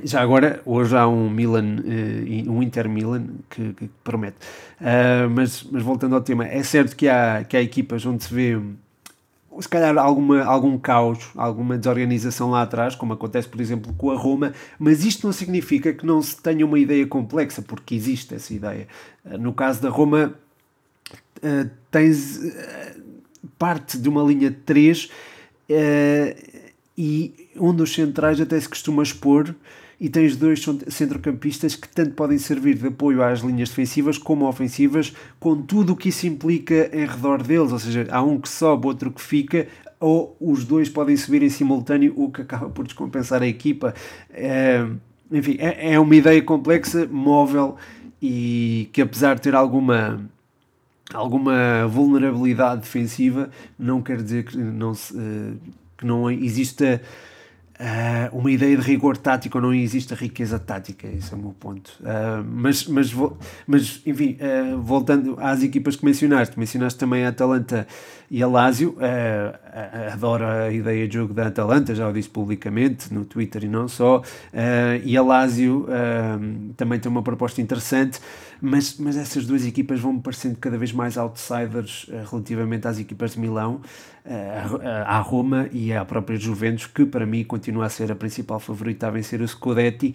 já 0.02 0.20
agora, 0.20 0.61
hoje 0.67 0.96
há 0.96 1.06
um 1.06 1.31
Milan, 1.31 1.76
uh, 1.76 2.50
um 2.50 2.62
Inter 2.62 2.88
Milan 2.88 3.26
que, 3.49 3.73
que 3.75 3.91
promete. 4.02 4.37
Uh, 4.81 5.31
mas, 5.31 5.62
mas 5.70 5.82
voltando 5.82 6.14
ao 6.14 6.20
tema, 6.20 6.46
é 6.46 6.62
certo 6.62 6.96
que 6.96 7.08
há, 7.08 7.44
que 7.44 7.56
há 7.56 7.62
equipas 7.62 8.05
onde 8.05 8.25
se 8.25 8.35
vê 8.35 8.58
se 9.61 9.69
calhar 9.69 9.97
alguma, 9.99 10.43
algum 10.45 10.79
caos, 10.79 11.31
alguma 11.37 11.79
desorganização 11.79 12.51
lá 12.51 12.62
atrás, 12.62 12.95
como 12.95 13.12
acontece, 13.12 13.49
por 13.49 13.61
exemplo, 13.61 13.93
com 13.95 14.11
a 14.11 14.17
Roma, 14.17 14.53
mas 14.79 15.05
isto 15.05 15.27
não 15.27 15.33
significa 15.33 15.93
que 15.93 16.05
não 16.05 16.21
se 16.21 16.41
tenha 16.41 16.65
uma 16.65 16.79
ideia 16.79 17.06
complexa, 17.06 17.62
porque 17.62 17.95
existe 17.95 18.35
essa 18.35 18.53
ideia. 18.53 18.89
No 19.39 19.53
caso 19.53 19.83
da 19.83 19.89
Roma, 19.89 20.35
uh, 21.39 21.71
tens 21.91 22.37
uh, 22.37 23.01
parte 23.59 23.99
de 23.99 24.09
uma 24.09 24.23
linha 24.23 24.51
de 24.51 24.56
3 24.56 25.05
uh, 25.05 25.11
e 26.97 27.51
um 27.56 27.75
dos 27.75 27.93
centrais 27.93 28.41
até 28.41 28.59
se 28.59 28.69
costuma 28.69 29.03
expor 29.03 29.55
e 30.00 30.08
tens 30.08 30.37
dois 30.37 30.64
centrocampistas 30.88 31.76
que 31.76 31.88
tanto 31.88 32.12
podem 32.12 32.38
servir 32.38 32.76
de 32.76 32.87
apoio 32.88 33.23
às 33.23 33.41
linhas 33.41 33.69
defensivas 33.69 34.19
como 34.19 34.46
ofensivas, 34.46 35.14
com 35.38 35.61
tudo 35.62 35.93
o 35.93 35.96
que 35.96 36.08
isso 36.08 36.26
implica 36.26 36.91
em 36.93 37.06
redor 37.06 37.43
deles, 37.43 37.73
ou 37.73 37.79
seja, 37.79 38.06
há 38.11 38.23
um 38.23 38.41
que 38.41 38.49
sobe, 38.49 38.87
outro 38.87 39.11
que 39.11 39.23
fica, 39.23 39.69
ou 40.00 40.37
os 40.41 40.64
dois 40.64 40.88
podem 40.88 41.17
subir 41.17 41.43
em 41.43 41.49
simultâneo, 41.49 42.12
o 42.17 42.31
que 42.31 42.43
acaba 42.43 42.69
por 42.69 42.85
descompensar 42.85 43.43
a 43.43 43.46
equipa. 43.46 43.94
É, 44.31 44.87
enfim, 45.31 45.56
é, 45.58 45.94
é 45.94 46.00
uma 46.00 46.14
ideia 46.14 46.43
complexa, 46.43 47.06
móvel 47.11 47.76
e 48.20 48.88
que 48.93 49.02
apesar 49.02 49.35
de 49.37 49.43
ter 49.43 49.55
alguma 49.55 50.20
alguma 51.12 51.87
vulnerabilidade 51.87 52.81
defensiva, 52.82 53.50
não 53.79 54.00
quer 54.00 54.23
dizer 54.23 54.44
que 54.44 54.56
não, 54.56 54.94
se, 54.94 55.14
uh, 55.14 55.56
que 55.99 56.06
não 56.06 56.31
exista 56.31 57.00
uh, 57.81 58.37
uma 58.37 58.50
ideia 58.50 58.76
de 58.76 58.82
rigor 58.82 59.17
tático 59.17 59.61
não 59.61 59.73
exista 59.73 60.15
riqueza 60.15 60.59
tática, 60.59 61.06
esse 61.06 61.32
é 61.32 61.37
o 61.37 61.41
meu 61.41 61.55
ponto. 61.59 61.93
Uh, 62.00 62.44
mas, 62.44 62.87
mas, 62.87 63.15
mas, 63.67 64.03
enfim, 64.06 64.37
voltando 64.82 65.37
às 65.41 65.62
equipas 65.62 65.97
que 65.97 66.05
mencionaste, 66.05 66.59
mencionaste 66.59 66.99
também 66.99 67.25
a 67.25 67.29
Atalanta 67.29 67.87
e 68.31 68.43
a 68.43 68.47
Lazio, 68.47 68.97
adoro 70.12 70.44
a 70.47 70.71
ideia 70.71 71.06
de 71.06 71.15
jogo 71.15 71.35
da 71.35 71.47
Atalanta, 71.47 71.94
já 71.94 72.09
o 72.09 72.12
disse 72.12 72.29
publicamente 72.29 73.12
no 73.12 73.25
Twitter 73.25 73.65
e 73.65 73.69
não 73.69 73.87
só, 73.87 74.23
e 75.05 75.17
a 75.17 75.23
Lazio 75.23 75.87
também 76.77 76.99
tem 76.99 77.11
uma 77.11 77.23
proposta 77.23 77.61
interessante 77.61 78.20
mas, 78.65 78.97
mas 78.99 79.17
essas 79.17 79.47
duas 79.47 79.67
equipas 79.67 80.00
vão-me 80.00 80.20
parecendo 80.20 80.56
cada 80.56 80.79
vez 80.79 80.91
mais 80.91 81.19
outsiders 81.19 82.06
uh, 82.09 82.25
relativamente 82.31 82.88
às 82.88 82.99
equipas 82.99 83.32
de 83.32 83.41
Milão, 83.41 83.75
uh, 83.75 83.81
à 84.25 85.19
Roma 85.19 85.69
e 85.70 85.93
à 85.93 86.05
própria 86.05 86.39
Juventus, 86.39 86.87
que 86.87 87.05
para 87.05 87.27
mim 87.27 87.44
continua 87.44 87.87
a 87.87 87.89
ser 87.89 88.10
a 88.10 88.17
principal 88.17 88.58
favorita 88.58 89.06
a 89.06 89.10
vencer 89.10 89.41
o 89.41 89.48
Scudetti. 89.48 90.15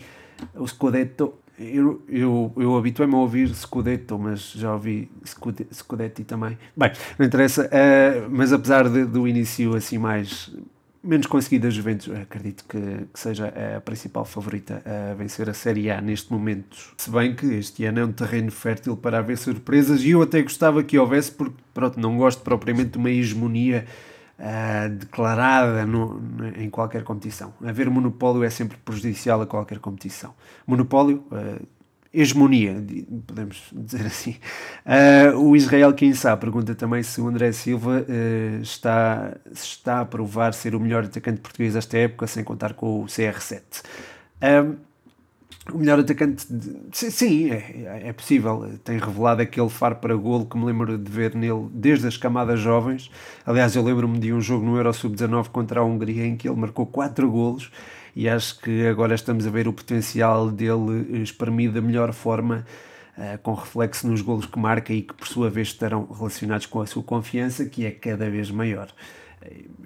O 0.56 0.66
Scudetto, 0.66 1.34
eu, 1.60 2.02
eu, 2.08 2.54
eu 2.56 2.78
habituei-me 2.78 3.14
a 3.14 3.18
ouvir 3.18 3.54
Scudetto, 3.54 4.18
mas 4.18 4.52
já 4.54 4.74
ouvi 4.74 5.12
Scudetti 5.72 6.24
também. 6.24 6.58
Bem, 6.76 6.92
não 7.18 7.26
interessa, 7.26 7.66
uh, 7.66 8.30
mas 8.30 8.52
apesar 8.52 8.90
de, 8.90 9.06
do 9.06 9.28
início 9.28 9.76
assim 9.76 9.98
mais 9.98 10.52
menos 11.04 11.28
conseguida 11.28 11.68
a 11.68 11.72
Juventus, 11.72 12.10
acredito 12.16 12.66
que, 12.68 12.80
que, 13.12 13.20
seja 13.20 13.54
a 13.78 13.82
principal 13.82 14.26
favorita 14.26 14.82
a 14.86 15.14
vencer 15.14 15.50
a 15.50 15.54
Série 15.54 15.90
A 15.90 16.02
neste 16.02 16.32
momento. 16.32 16.94
Se 16.98 17.10
bem 17.10 17.36
que 17.36 17.46
este 17.46 17.86
ano 17.86 18.00
é 18.00 18.06
um 18.06 18.12
terreno 18.12 18.52
fértil 18.52 18.98
para 18.98 19.20
haver 19.20 19.38
surpresas 19.38 20.04
e 20.04 20.12
eu 20.12 20.22
até 20.22 20.42
gostava 20.42 20.84
que 20.84 20.98
houvesse, 20.98 21.32
porque 21.32 21.56
pronto, 21.74 22.00
não 22.00 22.18
gosto 22.18 22.42
propriamente 22.42 22.92
de 22.92 22.98
uma 22.98 23.10
hegemonia 23.10 23.86
uh, 24.38 24.90
declarada 24.90 25.86
no, 25.86 26.22
em 26.58 26.70
qualquer 26.70 27.04
competição. 27.04 27.54
Haver 27.64 27.90
monopólio 27.90 28.44
é 28.44 28.50
sempre 28.50 28.78
prejudicial 28.78 29.42
a 29.42 29.46
qualquer 29.46 29.80
competição. 29.80 30.34
Monopólio. 30.68 31.24
Uh, 31.32 31.79
hegemonia, 32.14 32.84
podemos 33.26 33.64
dizer 33.72 34.06
assim. 34.06 34.36
Uh, 34.86 35.38
o 35.38 35.56
Israel 35.56 35.94
Kinsá 35.94 36.36
pergunta 36.36 36.74
também 36.74 37.04
se 37.04 37.22
o 37.22 37.28
André 37.28 37.52
Silva 37.52 38.06
uh, 38.08 38.62
está, 38.62 39.38
está 39.52 40.02
a 40.02 40.06
provar 40.06 40.54
ser 40.54 40.76
o 40.76 40.80
melhor 40.80 41.04
atacante 41.04 41.40
português 41.40 41.74
desta 41.74 41.98
época, 41.98 42.28
sem 42.28 42.44
contar 42.44 42.74
com 42.74 43.02
o 43.02 43.06
CR7. 43.06 43.62
Uh, 44.42 44.90
o 45.72 45.78
melhor 45.78 46.00
atacante, 46.00 46.52
de, 46.52 46.90
sim, 46.92 47.52
é, 47.52 48.08
é, 48.08 48.14
possível. 48.14 48.72
Tem 48.84 48.98
revelado 48.98 49.42
aquele 49.42 49.70
faro 49.70 49.98
para 49.98 50.16
golo 50.16 50.46
que 50.46 50.58
me 50.58 50.66
lembro 50.66 50.98
de 50.98 51.12
ver 51.12 51.36
nele 51.36 51.68
desde 51.72 52.08
as 52.08 52.18
camadas 52.18 52.60
jovens. 52.60 53.12
Aliás, 53.46 53.76
eu 53.76 53.84
lembro-me 53.84 54.18
de 54.18 54.34
um 54.34 54.42
jogo 54.42 54.66
no 54.66 54.78
Euro 54.78 54.92
Sub-19 54.92 55.50
contra 55.50 55.82
a 55.82 55.84
Hungria 55.84 56.26
em 56.26 56.36
que 56.36 56.48
ele 56.50 56.58
marcou 56.58 56.88
4 56.88 57.30
golos 57.30 57.72
e 58.16 58.28
acho 58.28 58.60
que 58.60 58.86
agora 58.88 59.16
estamos 59.16 59.46
a 59.46 59.50
ver 59.50 59.68
o 59.68 59.74
potencial 59.74 60.52
dele 60.52 61.22
espremido 61.22 61.76
da 61.76 61.82
melhor 61.82 62.14
forma, 62.14 62.66
uh, 63.18 63.38
com 63.40 63.54
reflexo 63.54 64.08
nos 64.08 64.22
golos 64.22 64.46
que 64.46 64.60
marca 64.60 64.94
e 64.94 65.02
que 65.02 65.14
por 65.14 65.28
sua 65.28 65.50
vez 65.50 65.70
estarão 65.70 66.08
relacionados 66.12 66.66
com 66.66 66.82
a 66.82 66.86
sua 66.86 67.04
confiança, 67.04 67.66
que 67.66 67.86
é 67.86 67.92
cada 67.92 68.30
vez 68.30 68.52
maior. 68.52 68.90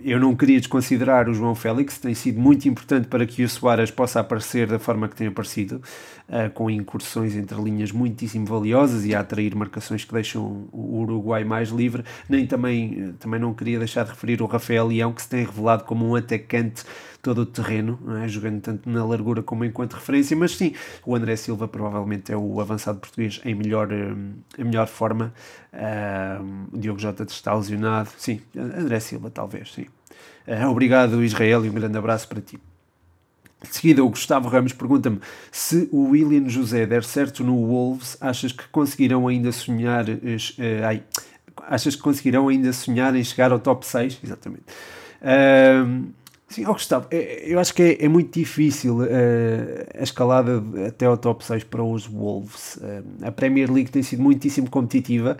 eu 0.03 0.19
não 0.19 0.35
queria 0.35 0.59
desconsiderar 0.59 1.29
o 1.29 1.33
João 1.33 1.53
Félix, 1.53 1.97
tem 1.97 2.13
sido 2.13 2.39
muito 2.39 2.67
importante 2.67 3.07
para 3.07 3.25
que 3.25 3.43
o 3.43 3.49
Soares 3.49 3.91
possa 3.91 4.19
aparecer 4.19 4.67
da 4.67 4.79
forma 4.79 5.07
que 5.07 5.15
tem 5.15 5.27
aparecido, 5.27 5.81
uh, 6.29 6.49
com 6.53 6.69
incursões 6.69 7.35
entre 7.35 7.59
linhas 7.61 7.91
muitíssimo 7.91 8.45
valiosas 8.45 9.05
e 9.05 9.15
a 9.15 9.19
atrair 9.19 9.55
marcações 9.55 10.03
que 10.03 10.13
deixam 10.13 10.67
o 10.71 10.99
Uruguai 11.01 11.43
mais 11.43 11.69
livre. 11.69 12.03
Nem 12.27 12.45
também, 12.45 13.09
eh, 13.09 13.13
também 13.19 13.39
não 13.39 13.53
queria 13.53 13.79
deixar 13.79 14.03
de 14.03 14.11
referir 14.11 14.41
o 14.41 14.45
Rafael 14.45 14.87
Leão, 14.87 15.13
que 15.13 15.21
se 15.21 15.29
tem 15.29 15.45
revelado 15.45 15.83
como 15.83 16.07
um 16.07 16.15
atacante 16.15 16.83
todo 17.21 17.41
o 17.41 17.45
terreno, 17.45 17.97
é? 18.21 18.27
jogando 18.27 18.59
tanto 18.61 18.89
na 18.89 19.05
largura 19.05 19.41
como 19.41 19.63
enquanto 19.63 19.93
referência, 19.93 20.35
mas 20.35 20.57
sim, 20.57 20.73
o 21.05 21.15
André 21.15 21.37
Silva 21.37 21.69
provavelmente 21.69 22.33
é 22.33 22.37
o 22.37 22.59
avançado 22.59 22.99
português 22.99 23.39
em 23.45 23.55
melhor, 23.55 23.89
em 23.93 24.63
melhor 24.63 24.87
forma. 24.87 25.33
Uh, 25.71 26.67
o 26.73 26.77
Diogo 26.77 26.99
Jota 26.99 27.23
está 27.23 27.53
lesionado, 27.53 28.09
sim, 28.17 28.41
André 28.55 28.99
Silva 28.99 29.29
talvez, 29.29 29.73
sim. 29.73 29.85
Uh, 30.45 30.67
obrigado 30.69 31.23
Israel 31.23 31.65
e 31.65 31.69
um 31.69 31.73
grande 31.73 31.97
abraço 31.97 32.27
para 32.27 32.41
ti. 32.41 32.59
De 33.63 33.75
seguida, 33.75 34.03
o 34.03 34.09
Gustavo 34.09 34.49
Ramos 34.49 34.73
pergunta-me 34.73 35.19
se 35.51 35.87
o 35.91 36.09
William 36.09 36.47
José 36.49 36.85
der 36.85 37.03
certo 37.03 37.43
no 37.43 37.65
Wolves, 37.65 38.17
achas 38.19 38.51
que 38.51 38.67
conseguirão 38.69 39.27
ainda 39.27 39.51
sonhar. 39.51 40.05
Uh, 40.09 40.85
ai, 40.85 41.03
achas 41.67 41.95
que 41.95 42.01
conseguirão 42.01 42.49
ainda 42.49 42.73
sonhar 42.73 43.15
em 43.15 43.23
chegar 43.23 43.51
ao 43.51 43.59
top 43.59 43.85
6? 43.85 44.19
Exatamente. 44.23 44.65
Uh, 45.21 46.11
Sim, 46.49 46.65
oh 46.67 46.73
Gustavo, 46.73 47.07
é, 47.09 47.51
eu 47.51 47.59
acho 47.59 47.73
que 47.73 47.81
é, 47.81 48.05
é 48.05 48.07
muito 48.07 48.37
difícil 48.37 48.97
uh, 48.97 49.07
a 49.97 50.03
escalada 50.03 50.63
até 50.87 51.07
ao 51.07 51.17
top 51.17 51.43
6 51.43 51.63
para 51.63 51.81
os 51.81 52.05
Wolves. 52.05 52.77
A 53.23 53.31
Premier 53.31 53.71
League 53.71 53.89
tem 53.89 54.03
sido 54.03 54.21
muitíssimo 54.21 54.69
competitiva 54.69 55.35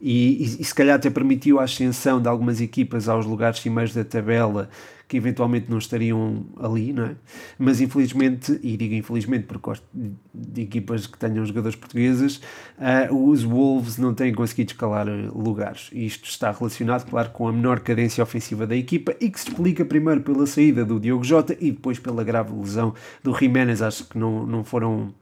e, 0.00 0.42
e, 0.42 0.60
e, 0.60 0.64
se 0.64 0.74
calhar 0.74 0.96
até 0.96 1.08
permitiu 1.08 1.60
a 1.60 1.64
ascensão 1.64 2.20
de 2.20 2.28
algumas 2.28 2.60
equipas 2.60 3.08
aos 3.08 3.24
lugares 3.24 3.60
cimeiros 3.60 3.94
da 3.94 4.04
tabela 4.04 4.68
que 5.08 5.16
eventualmente 5.16 5.70
não 5.70 5.78
estariam 5.78 6.44
ali, 6.60 6.92
não 6.92 7.04
é? 7.04 7.16
Mas 7.58 7.80
infelizmente, 7.80 8.58
e 8.62 8.76
digo 8.76 8.94
infelizmente 8.94 9.44
porque 9.44 9.62
gosto 9.62 9.86
de 9.94 10.62
equipas 10.62 11.06
que 11.06 11.16
tenham 11.16 11.44
jogadores 11.44 11.76
portugueses, 11.76 12.36
uh, 12.78 13.14
os 13.14 13.44
Wolves 13.44 13.98
não 13.98 14.12
têm 14.14 14.34
conseguido 14.34 14.72
escalar 14.72 15.06
eh, 15.08 15.28
lugares. 15.32 15.90
Isto 15.92 16.28
está 16.28 16.50
relacionado, 16.50 17.08
claro, 17.08 17.30
com 17.30 17.46
a 17.46 17.52
menor 17.52 17.80
cadência 17.80 18.22
ofensiva 18.22 18.66
da 18.66 18.76
equipa 18.76 19.14
e 19.20 19.30
que 19.30 19.38
se 19.38 19.48
explica 19.48 19.84
primeiro 19.84 20.22
pela 20.22 20.46
saída 20.46 20.84
do 20.84 20.98
Diogo 20.98 21.24
Jota 21.24 21.56
e 21.60 21.70
depois 21.70 21.98
pela 21.98 22.24
grave 22.24 22.52
lesão 22.52 22.92
do 23.22 23.32
Jiménez. 23.36 23.82
Acho 23.82 24.04
que 24.04 24.18
não, 24.18 24.44
não 24.44 24.64
foram 24.64 25.14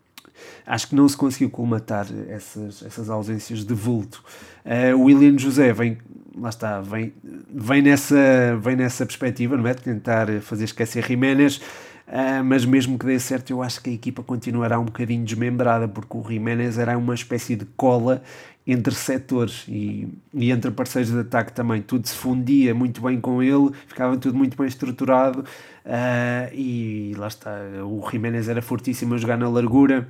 acho 0.67 0.89
que 0.89 0.95
não 0.95 1.09
se 1.09 1.17
conseguiu 1.17 1.51
colmatar 1.51 2.07
essas, 2.29 2.83
essas 2.83 3.11
ausências 3.11 3.65
de 3.65 3.75
vulto. 3.75 4.23
Uh, 4.65 4.97
o 4.97 5.05
William 5.05 5.39
José 5.39 5.73
vem, 5.73 5.99
lá 6.37 6.49
está, 6.49 6.81
vem, 6.81 7.13
vem, 7.53 7.83
nessa, 7.83 8.57
vem 8.61 8.77
nessa 8.77 9.05
perspectiva, 9.05 9.57
não 9.57 9.67
é? 9.67 9.75
De 9.75 9.83
tentar 9.83 10.29
fazer 10.41 10.65
esquecer 10.65 11.05
Jiménez. 11.05 11.61
Uh, 12.07 12.45
mas 12.45 12.67
mesmo 12.67 12.99
que 12.99 13.07
dê 13.07 13.19
certo, 13.19 13.51
eu 13.51 13.63
acho 13.63 13.81
que 13.81 13.89
a 13.89 13.93
equipa 13.93 14.23
continuará 14.23 14.79
um 14.79 14.85
bocadinho 14.85 15.25
desmembrada, 15.25 15.89
porque 15.89 16.17
o 16.17 16.23
Jiménez 16.23 16.77
era 16.77 16.99
uma 16.99 17.15
espécie 17.15 17.57
de 17.57 17.65
cola 17.77 18.23
entre 18.67 18.95
setores 18.95 19.65
e, 19.69 20.09
e 20.33 20.51
entre 20.51 20.71
parceiros 20.71 21.11
de 21.11 21.21
ataque 21.21 21.53
também. 21.53 21.83
Tudo 21.83 22.07
se 22.07 22.15
fundia 22.15 22.75
muito 22.75 23.03
bem 23.03 23.21
com 23.21 23.43
ele, 23.43 23.71
ficava 23.87 24.17
tudo 24.17 24.37
muito 24.37 24.57
bem 24.57 24.67
estruturado 24.67 25.41
uh, 25.41 26.55
e 26.55 27.15
lá 27.17 27.29
está. 27.29 27.59
O 27.85 28.07
Jiménez 28.11 28.49
era 28.49 28.63
fortíssimo 28.63 29.15
a 29.15 29.19
jogar 29.19 29.37
na 29.37 29.49
largura 29.49 30.09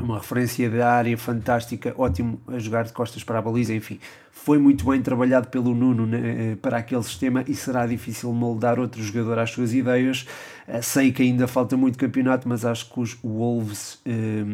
uma 0.00 0.18
referência 0.18 0.68
da 0.70 0.92
área 0.92 1.16
fantástica, 1.16 1.94
ótimo 1.96 2.40
a 2.46 2.58
jogar 2.58 2.84
de 2.84 2.92
costas 2.92 3.22
para 3.24 3.38
a 3.38 3.42
baliza, 3.42 3.74
enfim, 3.74 3.98
foi 4.30 4.58
muito 4.58 4.84
bem 4.84 5.00
trabalhado 5.00 5.48
pelo 5.48 5.74
Nuno 5.74 6.06
né, 6.06 6.56
para 6.60 6.78
aquele 6.78 7.02
sistema 7.02 7.44
e 7.46 7.54
será 7.54 7.86
difícil 7.86 8.32
moldar 8.32 8.78
outro 8.78 9.02
jogador 9.02 9.38
às 9.38 9.50
suas 9.50 9.72
ideias. 9.72 10.26
Eh, 10.66 10.82
sei 10.82 11.12
que 11.12 11.22
ainda 11.22 11.46
falta 11.46 11.76
muito 11.76 11.98
campeonato, 11.98 12.48
mas 12.48 12.64
acho 12.64 12.90
que 12.90 13.00
os 13.00 13.14
Wolves 13.22 14.00
eh, 14.04 14.44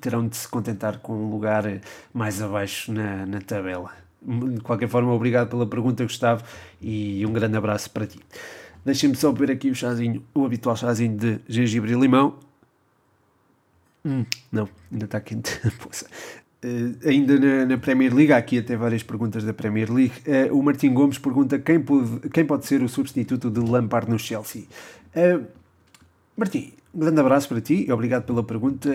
terão 0.00 0.26
de 0.26 0.36
se 0.36 0.46
contentar 0.48 0.98
com 0.98 1.14
um 1.14 1.30
lugar 1.30 1.64
mais 2.12 2.42
abaixo 2.42 2.92
na, 2.92 3.24
na 3.24 3.40
tabela. 3.40 3.90
De 4.20 4.60
qualquer 4.60 4.88
forma, 4.88 5.12
obrigado 5.12 5.48
pela 5.48 5.66
pergunta, 5.66 6.02
Gustavo, 6.02 6.42
e 6.82 7.24
um 7.24 7.32
grande 7.32 7.56
abraço 7.56 7.90
para 7.90 8.06
ti. 8.06 8.18
Deixem-me 8.84 9.14
só 9.14 9.32
beber 9.32 9.52
aqui 9.52 9.70
o 9.70 9.74
chazinho, 9.74 10.22
o 10.34 10.44
habitual 10.44 10.76
chazinho 10.76 11.16
de 11.16 11.38
gengibre 11.48 11.92
e 11.92 11.94
limão 11.94 12.47
Hum, 14.04 14.24
não, 14.50 14.68
ainda 14.90 15.04
está 15.04 15.20
quente. 15.20 15.60
Uh, 16.58 17.08
ainda 17.08 17.38
na, 17.38 17.66
na, 17.66 17.78
Premier 17.78 18.12
League, 18.12 18.32
há 18.32 18.36
aqui 18.36 18.58
até 18.58 18.76
várias 18.76 19.04
perguntas 19.04 19.44
da 19.44 19.54
Premier 19.54 19.92
League. 19.92 20.14
Uh, 20.26 20.58
o 20.58 20.60
Martim 20.60 20.92
Gomes 20.92 21.16
pergunta 21.16 21.56
quem 21.56 21.80
pode, 21.80 22.28
quem 22.30 22.44
pode 22.44 22.66
ser 22.66 22.82
o 22.82 22.88
substituto 22.88 23.48
de 23.48 23.60
Lampard 23.60 24.10
no 24.10 24.18
Chelsea. 24.18 24.64
Uh, 25.14 25.46
Martim, 26.36 26.72
um 26.92 26.98
grande 26.98 27.20
abraço 27.20 27.48
para 27.48 27.60
ti 27.60 27.86
e 27.86 27.92
obrigado 27.92 28.24
pela 28.24 28.42
pergunta. 28.42 28.90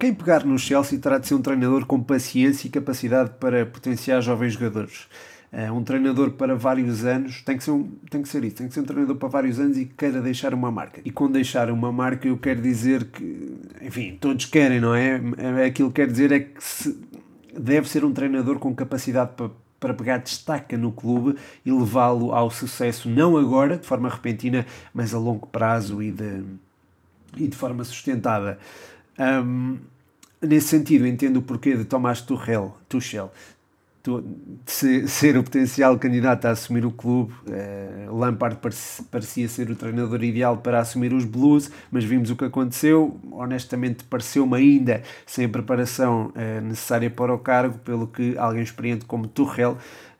quem 0.00 0.14
pegar 0.14 0.46
no 0.46 0.58
Chelsea 0.58 0.98
terá 0.98 1.18
de 1.18 1.26
ser 1.28 1.34
um 1.34 1.42
treinador 1.42 1.84
com 1.84 2.02
paciência 2.02 2.66
e 2.66 2.70
capacidade 2.70 3.32
para 3.38 3.66
potenciar 3.66 4.22
jovens 4.22 4.54
jogadores. 4.54 5.06
Uh, 5.52 5.70
um 5.70 5.84
treinador 5.84 6.30
para 6.30 6.56
vários 6.56 7.04
anos 7.04 7.42
tem 7.42 7.58
que, 7.58 7.64
ser 7.64 7.72
um, 7.72 7.86
tem 8.08 8.22
que 8.22 8.28
ser 8.30 8.42
isso, 8.42 8.56
tem 8.56 8.68
que 8.68 8.72
ser 8.72 8.80
um 8.80 8.84
treinador 8.84 9.16
para 9.16 9.28
vários 9.28 9.60
anos 9.60 9.76
e 9.76 9.84
que 9.84 9.92
queira 9.92 10.22
deixar 10.22 10.54
uma 10.54 10.70
marca. 10.70 11.02
E 11.04 11.10
com 11.10 11.30
deixar 11.30 11.70
uma 11.70 11.92
marca 11.92 12.26
eu 12.26 12.38
quero 12.38 12.62
dizer 12.62 13.04
que, 13.04 13.54
enfim, 13.82 14.16
todos 14.18 14.46
querem, 14.46 14.80
não 14.80 14.94
é? 14.94 15.20
é 15.60 15.66
aquilo 15.66 15.90
que 15.90 15.96
quer 15.96 16.10
dizer 16.10 16.32
é 16.32 16.40
que 16.40 16.64
se, 16.64 16.98
deve 17.52 17.86
ser 17.86 18.02
um 18.02 18.14
treinador 18.14 18.58
com 18.58 18.74
capacidade 18.74 19.32
para, 19.36 19.50
para 19.78 19.92
pegar 19.92 20.16
destaca 20.16 20.78
no 20.78 20.90
clube 20.90 21.36
e 21.66 21.70
levá-lo 21.70 22.32
ao 22.32 22.50
sucesso, 22.50 23.10
não 23.10 23.36
agora, 23.36 23.76
de 23.76 23.86
forma 23.86 24.08
repentina, 24.08 24.64
mas 24.94 25.12
a 25.12 25.18
longo 25.18 25.46
prazo 25.46 26.02
e 26.02 26.10
de, 26.10 26.44
e 27.36 27.46
de 27.46 27.56
forma 27.58 27.84
sustentada. 27.84 28.58
Um, 29.18 29.76
nesse 30.40 30.68
sentido, 30.68 31.06
entendo 31.06 31.36
o 31.36 31.42
porquê 31.42 31.76
de 31.76 31.84
Tomás 31.84 32.22
Tuchel, 32.22 32.74
Tuchel 32.88 33.30
de 34.04 35.08
ser 35.08 35.36
o 35.36 35.44
potencial 35.44 35.96
candidato 35.96 36.46
a 36.46 36.50
assumir 36.50 36.84
o 36.84 36.90
clube. 36.90 37.32
Uh, 37.46 38.16
Lampard 38.16 38.58
parecia 39.10 39.48
ser 39.48 39.70
o 39.70 39.76
treinador 39.76 40.24
ideal 40.24 40.56
para 40.56 40.80
assumir 40.80 41.12
os 41.12 41.24
Blues, 41.24 41.70
mas 41.90 42.02
vimos 42.02 42.28
o 42.30 42.36
que 42.36 42.44
aconteceu. 42.44 43.20
Honestamente, 43.30 44.02
pareceu-me 44.04 44.56
ainda 44.56 45.02
sem 45.24 45.44
a 45.44 45.48
preparação 45.48 46.32
uh, 46.34 46.60
necessária 46.62 47.10
para 47.10 47.32
o 47.32 47.38
cargo, 47.38 47.78
pelo 47.78 48.08
que 48.08 48.36
alguém 48.36 48.62
experiente 48.62 49.04
como 49.04 49.28
Tuchel, 49.28 49.78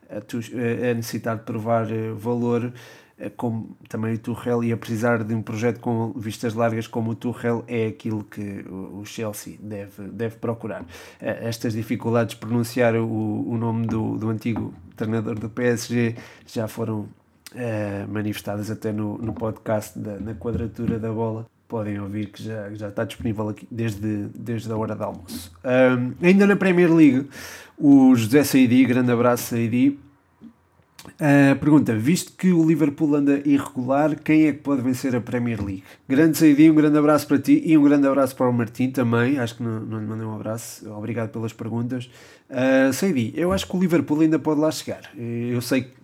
uh, 0.08 0.90
a 0.90 0.94
necessitar 0.94 1.36
de 1.38 1.42
provar 1.42 1.86
valor 2.16 2.72
como 3.36 3.76
também 3.88 4.14
o 4.14 4.18
Tuchel 4.18 4.64
ia 4.64 4.76
precisar 4.76 5.22
de 5.22 5.34
um 5.34 5.42
projeto 5.42 5.80
com 5.80 6.12
vistas 6.16 6.54
largas 6.54 6.86
como 6.86 7.10
o 7.10 7.14
Tuchel 7.14 7.64
é 7.66 7.86
aquilo 7.86 8.24
que 8.24 8.64
o 8.68 9.04
Chelsea 9.04 9.56
deve, 9.60 10.08
deve 10.08 10.36
procurar. 10.36 10.84
É, 11.20 11.48
estas 11.48 11.72
dificuldades 11.74 12.34
de 12.34 12.40
pronunciar 12.40 12.94
o, 12.94 13.48
o 13.48 13.56
nome 13.56 13.86
do, 13.86 14.16
do 14.16 14.28
antigo 14.28 14.74
treinador 14.96 15.38
do 15.38 15.48
PSG 15.48 16.16
já 16.46 16.66
foram 16.68 17.08
é, 17.54 18.06
manifestadas 18.08 18.70
até 18.70 18.92
no, 18.92 19.18
no 19.18 19.32
podcast 19.32 19.98
da, 19.98 20.18
na 20.18 20.34
quadratura 20.34 20.98
da 20.98 21.12
bola. 21.12 21.46
Podem 21.68 21.98
ouvir 22.00 22.26
que 22.26 22.42
já, 22.42 22.72
já 22.74 22.88
está 22.88 23.04
disponível 23.04 23.48
aqui 23.48 23.66
desde, 23.70 24.26
desde 24.34 24.70
a 24.70 24.76
hora 24.76 24.94
de 24.94 25.02
almoço. 25.02 25.52
Um, 25.64 26.26
ainda 26.26 26.46
na 26.46 26.54
Premier 26.54 26.92
League, 26.92 27.28
o 27.78 28.14
José 28.14 28.44
Saidi, 28.44 28.84
grande 28.84 29.10
abraço 29.10 29.54
Saidi, 29.54 29.98
Uh, 31.04 31.58
pergunta, 31.58 31.96
visto 31.96 32.32
que 32.36 32.52
o 32.52 32.64
Liverpool 32.64 33.16
anda 33.16 33.42
irregular, 33.44 34.16
quem 34.16 34.46
é 34.46 34.52
que 34.52 34.58
pode 34.58 34.82
vencer 34.82 35.16
a 35.16 35.20
Premier 35.20 35.60
League? 35.60 35.82
Grande 36.08 36.38
saída, 36.38 36.62
um 36.70 36.74
grande 36.74 36.96
abraço 36.96 37.26
para 37.26 37.38
ti 37.40 37.60
e 37.64 37.76
um 37.76 37.82
grande 37.82 38.06
abraço 38.06 38.36
para 38.36 38.48
o 38.48 38.52
Martim 38.52 38.90
também, 38.90 39.38
acho 39.38 39.56
que 39.56 39.62
não, 39.64 39.80
não 39.80 39.98
lhe 39.98 40.06
mandei 40.06 40.24
um 40.24 40.34
abraço, 40.34 40.88
obrigado 40.92 41.30
pelas 41.30 41.52
perguntas. 41.52 42.08
Uh, 42.48 42.92
Saidi, 42.92 43.32
eu 43.34 43.52
acho 43.52 43.66
que 43.66 43.76
o 43.76 43.80
Liverpool 43.80 44.20
ainda 44.20 44.38
pode 44.38 44.60
lá 44.60 44.70
chegar, 44.70 45.10
eu 45.16 45.60
sei 45.60 45.82
que 45.82 46.02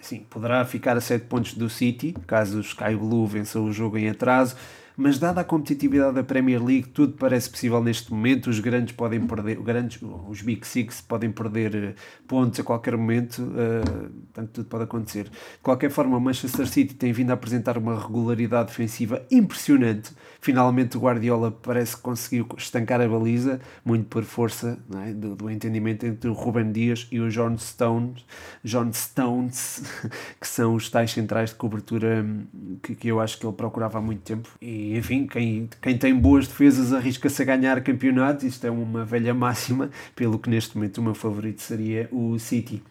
sim, 0.00 0.24
poderá 0.30 0.64
ficar 0.64 0.96
a 0.96 1.00
7 1.00 1.26
pontos 1.26 1.54
do 1.54 1.68
City, 1.68 2.14
caso 2.26 2.58
o 2.58 2.60
Sky 2.60 2.94
Blue 2.94 3.26
vença 3.26 3.60
o 3.60 3.72
jogo 3.72 3.98
em 3.98 4.08
atraso, 4.08 4.56
mas 4.96 5.18
dada 5.18 5.42
a 5.42 5.44
competitividade 5.44 6.14
da 6.14 6.24
Premier 6.24 6.62
League, 6.62 6.88
tudo 6.88 7.12
parece 7.18 7.50
possível 7.50 7.82
neste 7.82 8.12
momento. 8.12 8.48
Os 8.48 8.58
grandes 8.60 8.94
podem 8.94 9.20
perder, 9.26 9.58
os, 9.58 9.64
grandes, 9.64 10.00
os 10.28 10.40
Big 10.40 10.66
Six 10.66 11.02
podem 11.02 11.30
perder 11.30 11.74
eh, 11.74 11.94
pontos 12.26 12.58
a 12.58 12.62
qualquer 12.62 12.96
momento, 12.96 13.42
uh, 13.42 14.10
portanto, 14.32 14.50
tudo 14.52 14.68
pode 14.68 14.84
acontecer. 14.84 15.24
De 15.24 15.62
qualquer 15.62 15.90
forma, 15.90 16.16
o 16.16 16.20
Manchester 16.20 16.66
City 16.66 16.94
tem 16.94 17.12
vindo 17.12 17.30
a 17.30 17.34
apresentar 17.34 17.76
uma 17.76 18.00
regularidade 18.00 18.68
defensiva 18.68 19.22
impressionante. 19.30 20.12
Finalmente, 20.40 20.96
o 20.96 21.00
Guardiola 21.00 21.50
parece 21.50 21.96
que 21.96 22.02
conseguiu 22.02 22.46
estancar 22.56 23.00
a 23.00 23.08
baliza, 23.08 23.60
muito 23.84 24.06
por 24.06 24.24
força 24.24 24.78
é? 25.04 25.12
do, 25.12 25.36
do, 25.36 25.50
entendimento 25.50 26.06
entre 26.06 26.30
o 26.30 26.32
Ruben 26.32 26.72
Dias 26.72 27.06
e 27.10 27.20
o 27.20 27.28
John 27.28 27.58
Stones, 27.58 28.24
John 28.64 28.92
Stones, 28.92 29.82
que 30.40 30.46
são 30.46 30.74
os 30.74 30.88
tais 30.88 31.10
centrais 31.10 31.50
de 31.50 31.56
cobertura 31.56 32.24
hum, 32.24 32.78
que, 32.82 32.94
que 32.94 33.08
eu 33.08 33.20
acho 33.20 33.38
que 33.38 33.46
ele 33.46 33.54
procurava 33.54 33.98
há 33.98 34.00
muito 34.00 34.22
tempo. 34.22 34.48
E 34.60 34.85
enfim, 34.94 35.26
quem, 35.26 35.68
quem 35.80 35.96
tem 35.96 36.14
boas 36.14 36.46
defesas 36.46 36.92
arrisca-se 36.92 37.40
a 37.40 37.44
ganhar 37.44 37.80
campeonatos, 37.82 38.44
isto 38.44 38.66
é 38.66 38.70
uma 38.70 39.04
velha 39.04 39.32
máxima, 39.32 39.90
pelo 40.14 40.38
que 40.38 40.50
neste 40.50 40.76
momento 40.76 40.98
o 40.98 41.02
meu 41.02 41.14
favorito 41.14 41.62
seria 41.62 42.08
o 42.12 42.38
City. 42.38 42.82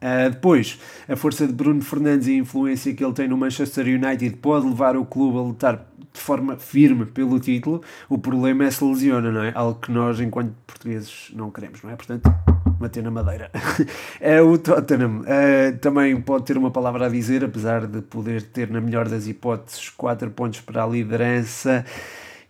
Uh, 0.00 0.30
depois, 0.30 0.78
a 1.08 1.16
força 1.16 1.46
de 1.46 1.52
Bruno 1.52 1.82
Fernandes 1.82 2.28
e 2.28 2.32
a 2.32 2.36
influência 2.36 2.94
que 2.94 3.04
ele 3.04 3.12
tem 3.12 3.28
no 3.28 3.36
Manchester 3.36 3.84
United 3.86 4.36
pode 4.36 4.66
levar 4.66 4.96
o 4.96 5.04
clube 5.04 5.38
a 5.38 5.40
lutar 5.40 5.86
de 6.12 6.20
forma 6.20 6.56
firme 6.56 7.04
pelo 7.06 7.38
título. 7.40 7.82
O 8.08 8.18
problema 8.18 8.64
é 8.64 8.70
se 8.70 8.84
lesiona, 8.84 9.30
não 9.30 9.42
é? 9.42 9.52
Algo 9.54 9.80
que 9.80 9.90
nós, 9.90 10.20
enquanto 10.20 10.52
portugueses, 10.66 11.30
não 11.34 11.50
queremos, 11.50 11.82
não 11.82 11.90
é? 11.90 11.96
Portanto, 11.96 12.30
bater 12.78 13.02
na 13.02 13.10
madeira. 13.10 13.50
é, 14.20 14.40
o 14.40 14.56
Tottenham 14.58 15.20
uh, 15.20 15.78
também 15.78 16.20
pode 16.20 16.44
ter 16.44 16.56
uma 16.56 16.70
palavra 16.70 17.06
a 17.06 17.08
dizer, 17.08 17.44
apesar 17.44 17.86
de 17.86 18.00
poder 18.02 18.42
ter, 18.42 18.70
na 18.70 18.80
melhor 18.80 19.08
das 19.08 19.26
hipóteses, 19.26 19.88
4 19.90 20.30
pontos 20.30 20.60
para 20.60 20.84
a 20.84 20.86
liderança. 20.86 21.84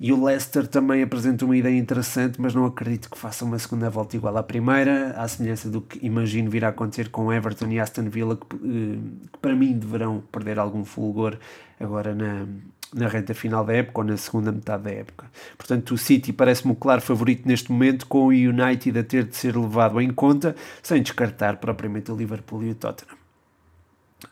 E 0.01 0.13
o 0.13 0.25
Leicester 0.25 0.69
também 0.69 1.03
apresenta 1.03 1.45
uma 1.45 1.57
ideia 1.57 1.77
interessante, 1.77 2.41
mas 2.41 2.55
não 2.55 2.65
acredito 2.65 3.11
que 3.11 3.19
faça 3.19 3.45
uma 3.45 3.59
segunda 3.59 3.91
volta 3.91 4.15
igual 4.15 4.37
à 4.37 4.45
primeira, 4.45 5.11
à 5.11 5.27
semelhança 5.27 5.69
do 5.69 5.81
que 5.81 5.99
imagino 6.07 6.49
vir 6.49 6.65
a 6.65 6.69
acontecer 6.69 7.09
com 7.09 7.33
Everton 7.33 7.67
e 7.67 7.81
Aston 7.81 8.09
Villa, 8.09 8.37
que, 8.37 8.55
eh, 8.55 8.99
que 9.33 9.39
para 9.41 9.57
mim 9.57 9.77
deverão 9.77 10.23
perder 10.31 10.57
algum 10.61 10.85
fulgor 10.85 11.37
agora 11.81 12.15
na, 12.15 12.47
na 12.95 13.09
reta 13.09 13.35
final 13.35 13.65
da 13.65 13.73
época 13.73 14.01
ou 14.01 14.07
na 14.07 14.17
segunda 14.17 14.51
metade 14.51 14.85
da 14.85 14.91
época. 14.91 15.27
Portanto, 15.57 15.95
o 15.95 15.99
City 15.99 16.33
parece-me 16.33 16.73
o 16.73 16.77
claro 16.77 17.01
favorito 17.01 17.47
neste 17.47 17.71
momento, 17.71 18.07
com 18.07 18.27
o 18.27 18.29
United 18.29 18.99
a 18.99 19.03
ter 19.03 19.25
de 19.25 19.37
ser 19.37 19.57
levado 19.57 20.01
em 20.01 20.11
conta, 20.11 20.57
sem 20.83 21.03
descartar 21.03 21.57
propriamente 21.59 22.11
o 22.11 22.17
Liverpool 22.17 22.65
e 22.65 22.71
o 22.71 22.75
Tottenham. 22.75 23.17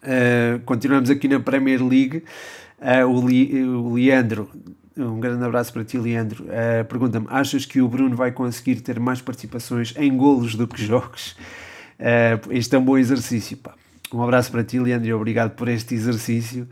Uh, 0.03 0.61
continuamos 0.65 1.11
aqui 1.11 1.29
na 1.29 1.39
Premier 1.39 1.83
League. 1.83 2.25
Uh, 2.79 3.07
o, 3.07 3.29
Li, 3.29 3.63
o 3.63 3.95
Leandro 3.95 4.51
um 4.97 5.21
grande 5.21 5.45
abraço 5.45 5.73
para 5.73 5.85
ti, 5.85 5.99
Leandro. 5.99 6.45
Uh, 6.45 6.85
Pergunta-me: 6.87 7.27
achas 7.29 7.67
que 7.67 7.83
o 7.83 7.89
Bruno 7.89 8.17
vai 8.17 8.33
conseguir 8.33 8.77
ter 8.77 8.99
mais 8.99 9.21
participações 9.21 9.95
em 9.97 10.17
golos 10.17 10.55
do 10.55 10.67
que 10.67 10.83
jogos? 10.83 11.37
Uh, 12.01 12.51
este 12.51 12.75
é 12.75 12.79
um 12.79 12.85
bom 12.85 12.97
exercício. 12.97 13.57
Pá. 13.59 13.75
Um 14.13 14.23
abraço 14.23 14.51
para 14.51 14.65
ti, 14.65 14.79
Leandro, 14.79 15.09
e 15.09 15.13
obrigado 15.13 15.55
por 15.55 15.69
este 15.69 15.95
exercício. 15.95 16.67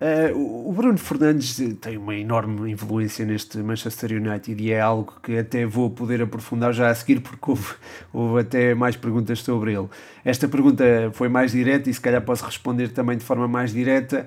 Uh, 0.00 0.68
o 0.70 0.72
Bruno 0.72 0.96
Fernandes 0.96 1.60
tem 1.78 1.98
uma 1.98 2.14
enorme 2.14 2.70
influência 2.70 3.26
neste 3.26 3.58
Manchester 3.58 4.12
United 4.12 4.62
e 4.62 4.72
é 4.72 4.80
algo 4.80 5.14
que 5.22 5.36
até 5.36 5.66
vou 5.66 5.90
poder 5.90 6.22
aprofundar 6.22 6.72
já 6.72 6.88
a 6.88 6.94
seguir, 6.94 7.20
porque 7.20 7.50
houve, 7.50 7.74
houve 8.10 8.40
até 8.40 8.74
mais 8.74 8.96
perguntas 8.96 9.40
sobre 9.40 9.74
ele. 9.74 9.88
Esta 10.24 10.48
pergunta 10.48 10.84
foi 11.12 11.28
mais 11.28 11.52
direta 11.52 11.90
e 11.90 11.94
se 11.94 12.00
calhar 12.00 12.22
posso 12.22 12.46
responder 12.46 12.88
também 12.88 13.18
de 13.18 13.24
forma 13.24 13.46
mais 13.46 13.74
direta. 13.74 14.26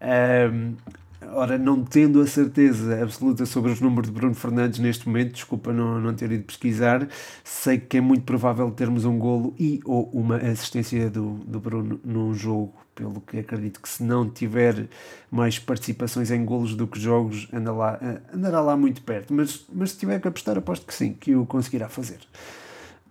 Uh, 0.00 0.76
Ora, 1.20 1.58
não 1.58 1.82
tendo 1.84 2.20
a 2.20 2.26
certeza 2.26 3.02
absoluta 3.02 3.44
sobre 3.44 3.72
os 3.72 3.80
números 3.80 4.08
de 4.08 4.14
Bruno 4.14 4.34
Fernandes 4.34 4.78
neste 4.78 5.08
momento, 5.08 5.32
desculpa 5.32 5.72
não, 5.72 6.00
não 6.00 6.14
ter 6.14 6.30
ido 6.30 6.44
pesquisar, 6.44 7.08
sei 7.42 7.76
que 7.76 7.96
é 7.96 8.00
muito 8.00 8.22
provável 8.22 8.70
termos 8.70 9.04
um 9.04 9.18
golo 9.18 9.52
e 9.58 9.80
ou 9.84 10.08
uma 10.10 10.36
assistência 10.36 11.10
do, 11.10 11.34
do 11.44 11.58
Bruno 11.58 12.00
num 12.04 12.32
jogo, 12.32 12.72
pelo 12.94 13.20
que 13.20 13.38
acredito 13.38 13.80
que 13.80 13.88
se 13.88 14.02
não 14.04 14.30
tiver 14.30 14.88
mais 15.28 15.58
participações 15.58 16.30
em 16.30 16.44
golos 16.44 16.76
do 16.76 16.86
que 16.86 17.00
jogos, 17.00 17.48
anda 17.52 17.72
lá, 17.72 17.98
andará 18.32 18.60
lá 18.60 18.76
muito 18.76 19.02
perto. 19.02 19.34
Mas, 19.34 19.66
mas 19.72 19.90
se 19.90 19.98
tiver 19.98 20.20
que 20.20 20.28
apostar, 20.28 20.56
aposto 20.56 20.86
que 20.86 20.94
sim, 20.94 21.14
que 21.14 21.34
o 21.34 21.44
conseguirá 21.44 21.88
fazer. 21.88 22.18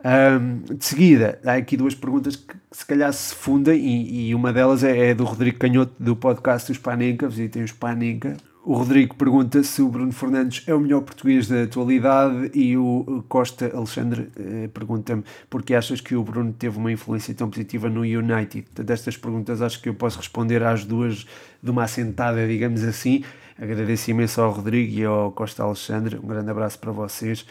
Um, 0.04 0.76
de 0.76 0.86
seguida, 0.86 1.40
há 1.44 1.54
aqui 1.54 1.76
duas 1.76 1.96
perguntas 1.96 2.36
que 2.36 2.56
se 2.72 2.86
calhar 2.86 3.12
se 3.12 3.34
fundem, 3.34 3.80
e, 3.80 4.30
e 4.30 4.36
uma 4.36 4.54
delas 4.54 4.84
é, 4.84 5.10
é, 5.10 5.14
do 5.14 5.24
Rodrigo 5.24 5.58
Canhoto, 5.58 5.94
do 6.00 6.16
podcast 6.16 6.72
Os 6.72 6.78
Panenka. 6.78 7.28
Visitem 7.28 7.64
os 7.64 7.72
Panenka. 7.72 8.38
O 8.64 8.74
Rodrigo 8.74 9.16
pergunta 9.16 9.64
se 9.64 9.82
o 9.82 9.88
Bruno 9.88 10.12
Fernandes 10.12 10.68
é 10.68 10.74
o 10.74 10.80
melhor 10.80 11.02
português 11.02 11.48
da 11.48 11.64
atualidade 11.64 12.52
e 12.54 12.76
o 12.76 13.24
Costa 13.30 13.72
Alexandre 13.74 14.30
eh, 14.38 14.68
pergunta-me 14.74 15.24
porque 15.50 15.74
achas 15.74 16.02
que 16.02 16.14
o 16.16 16.22
Bruno 16.22 16.52
teve 16.52 16.78
uma 16.78 16.92
influência 16.92 17.34
tão 17.34 17.50
positiva 17.50 17.90
no 17.90 18.02
United. 18.02 18.68
Destas 18.84 19.16
perguntas 19.16 19.62
acho 19.62 19.82
que 19.82 19.88
eu 19.88 19.94
posso 19.94 20.18
responder 20.18 20.64
às 20.64 20.84
duas 20.84 21.26
de 21.64 21.72
uma 21.72 21.86
assentada, 21.86 22.46
digamos 22.46 22.84
assim. 22.84 23.24
Agradeço 23.58 24.12
imenso 24.12 24.42
ao 24.42 24.52
Rodrigo 24.52 25.00
e 25.00 25.06
ao 25.06 25.32
Costa 25.32 25.64
Alexandre. 25.64 26.18
Um 26.22 26.28
grande 26.28 26.52
abraço 26.52 26.78
para 26.78 26.92
vocês. 26.92 27.46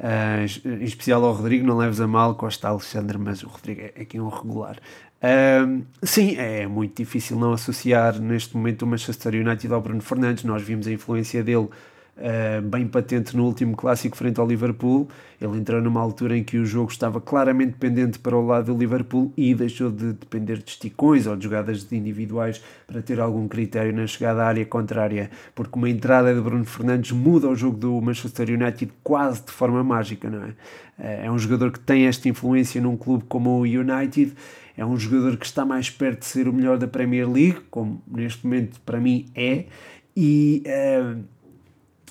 Uh, 0.00 0.68
em 0.80 0.84
especial 0.84 1.22
ao 1.22 1.34
Rodrigo, 1.34 1.66
não 1.66 1.76
leves 1.76 2.00
a 2.00 2.06
mal, 2.06 2.34
Costa 2.34 2.68
Alexandre, 2.68 3.18
mas 3.18 3.42
o 3.42 3.48
Rodrigo 3.48 3.82
é, 3.82 3.92
é 3.94 4.02
aqui 4.02 4.18
um 4.18 4.28
regular. 4.28 4.78
Uh, 5.22 5.84
sim, 6.02 6.36
é 6.38 6.66
muito 6.66 6.96
difícil 6.96 7.38
não 7.38 7.52
associar 7.52 8.18
neste 8.18 8.56
momento 8.56 8.82
o 8.82 8.86
Manchester 8.86 9.34
United 9.34 9.70
ao 9.70 9.82
Bruno 9.82 10.00
Fernandes. 10.00 10.44
Nós 10.44 10.62
vimos 10.62 10.86
a 10.86 10.92
influência 10.92 11.44
dele 11.44 11.68
uh, 12.16 12.62
bem 12.62 12.86
patente 12.86 13.36
no 13.36 13.44
último 13.44 13.76
clássico 13.76 14.16
frente 14.16 14.40
ao 14.40 14.46
Liverpool. 14.46 15.08
Ele 15.40 15.58
entrou 15.58 15.80
numa 15.80 16.00
altura 16.00 16.36
em 16.36 16.44
que 16.44 16.58
o 16.58 16.66
jogo 16.66 16.90
estava 16.90 17.20
claramente 17.20 17.74
pendente 17.78 18.18
para 18.18 18.36
o 18.36 18.44
lado 18.44 18.72
do 18.72 18.78
Liverpool 18.78 19.32
e 19.36 19.54
deixou 19.54 19.90
de 19.90 20.12
depender 20.12 20.58
de 20.58 20.70
esticões 20.70 21.26
ou 21.26 21.36
de 21.36 21.44
jogadas 21.44 21.84
de 21.84 21.96
individuais 21.96 22.62
para 22.86 23.00
ter 23.00 23.20
algum 23.20 23.48
critério 23.48 23.92
na 23.92 24.06
chegada 24.06 24.42
à 24.42 24.46
área 24.46 24.66
contrária, 24.66 25.30
porque 25.54 25.76
uma 25.76 25.88
entrada 25.88 26.34
de 26.34 26.40
Bruno 26.40 26.64
Fernandes 26.64 27.12
muda 27.12 27.48
o 27.48 27.54
jogo 27.54 27.76
do 27.76 28.00
Manchester 28.00 28.50
United 28.50 28.92
quase 29.02 29.44
de 29.44 29.52
forma 29.52 29.82
mágica, 29.82 30.28
não 30.28 30.44
é? 30.44 30.52
Eh, 30.98 31.26
é 31.26 31.30
um 31.30 31.38
jogador 31.38 31.72
que 31.72 31.80
tem 31.80 32.06
esta 32.06 32.28
influência 32.28 32.80
num 32.80 32.96
clube 32.96 33.24
como 33.28 33.50
o 33.50 33.62
United 33.62 34.34
é 34.76 34.84
um 34.84 34.96
jogador 34.96 35.36
que 35.36 35.44
está 35.44 35.64
mais 35.64 35.90
perto 35.90 36.20
de 36.20 36.26
ser 36.26 36.48
o 36.48 36.52
melhor 36.52 36.78
da 36.78 36.88
Premier 36.88 37.30
League, 37.30 37.60
como 37.70 38.02
neste 38.06 38.46
momento 38.46 38.80
para 38.80 38.98
mim 38.98 39.26
é, 39.34 39.66
e 40.16 40.62
uh, 40.66 41.22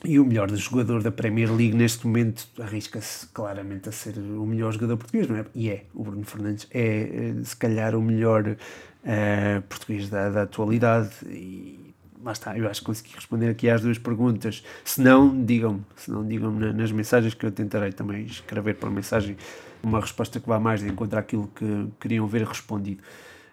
e 0.04 0.18
o 0.18 0.26
melhor 0.26 0.50
jogador 0.56 1.04
da 1.04 1.12
Premier 1.12 1.54
League 1.54 1.76
neste 1.76 2.08
momento 2.08 2.48
arrisca-se 2.60 3.28
claramente 3.28 3.90
a 3.90 3.92
ser 3.92 4.18
o 4.18 4.46
melhor 4.46 4.72
jogador 4.72 4.98
português, 4.98 5.28
não 5.28 5.36
é? 5.36 5.46
E 5.54 5.70
é, 5.70 5.86
o 5.94 6.04
Bruno 6.04 6.26
Fernandes 6.26 6.68
é, 6.72 7.34
é 7.40 7.44
se 7.44 7.56
calhar 7.56 7.96
o 7.96 8.02
melhor 8.02 8.48
uh, 8.48 9.62
português 9.68 10.10
da, 10.10 10.30
da 10.30 10.44
atualidade 10.44 11.12
e 11.26 11.94
lá 12.24 12.32
está, 12.32 12.58
eu 12.58 12.70
acho 12.70 12.82
que 12.82 12.86
consegui 12.86 13.16
responder 13.16 13.50
aqui 13.50 13.70
às 13.70 13.82
duas 13.82 13.98
perguntas. 13.98 14.64
Se 14.84 15.02
não, 15.02 15.44
digam-me, 15.44 15.82
se 15.96 16.12
não, 16.12 16.26
digam-me 16.26 16.74
nas 16.74 16.92
mensagens 16.92 17.34
que 17.34 17.46
eu 17.46 17.52
tentarei 17.52 17.92
também 17.92 18.26
escrever 18.26 18.76
por 18.76 18.90
mensagem 18.90 19.38
uma 19.82 20.00
resposta 20.00 20.40
que 20.40 20.48
vá 20.48 20.60
mais 20.60 20.82
de 20.82 20.88
encontro 20.88 21.18
àquilo 21.18 21.50
que 21.56 21.88
queriam 22.00 22.28
ver 22.28 22.46
respondido. 22.46 23.02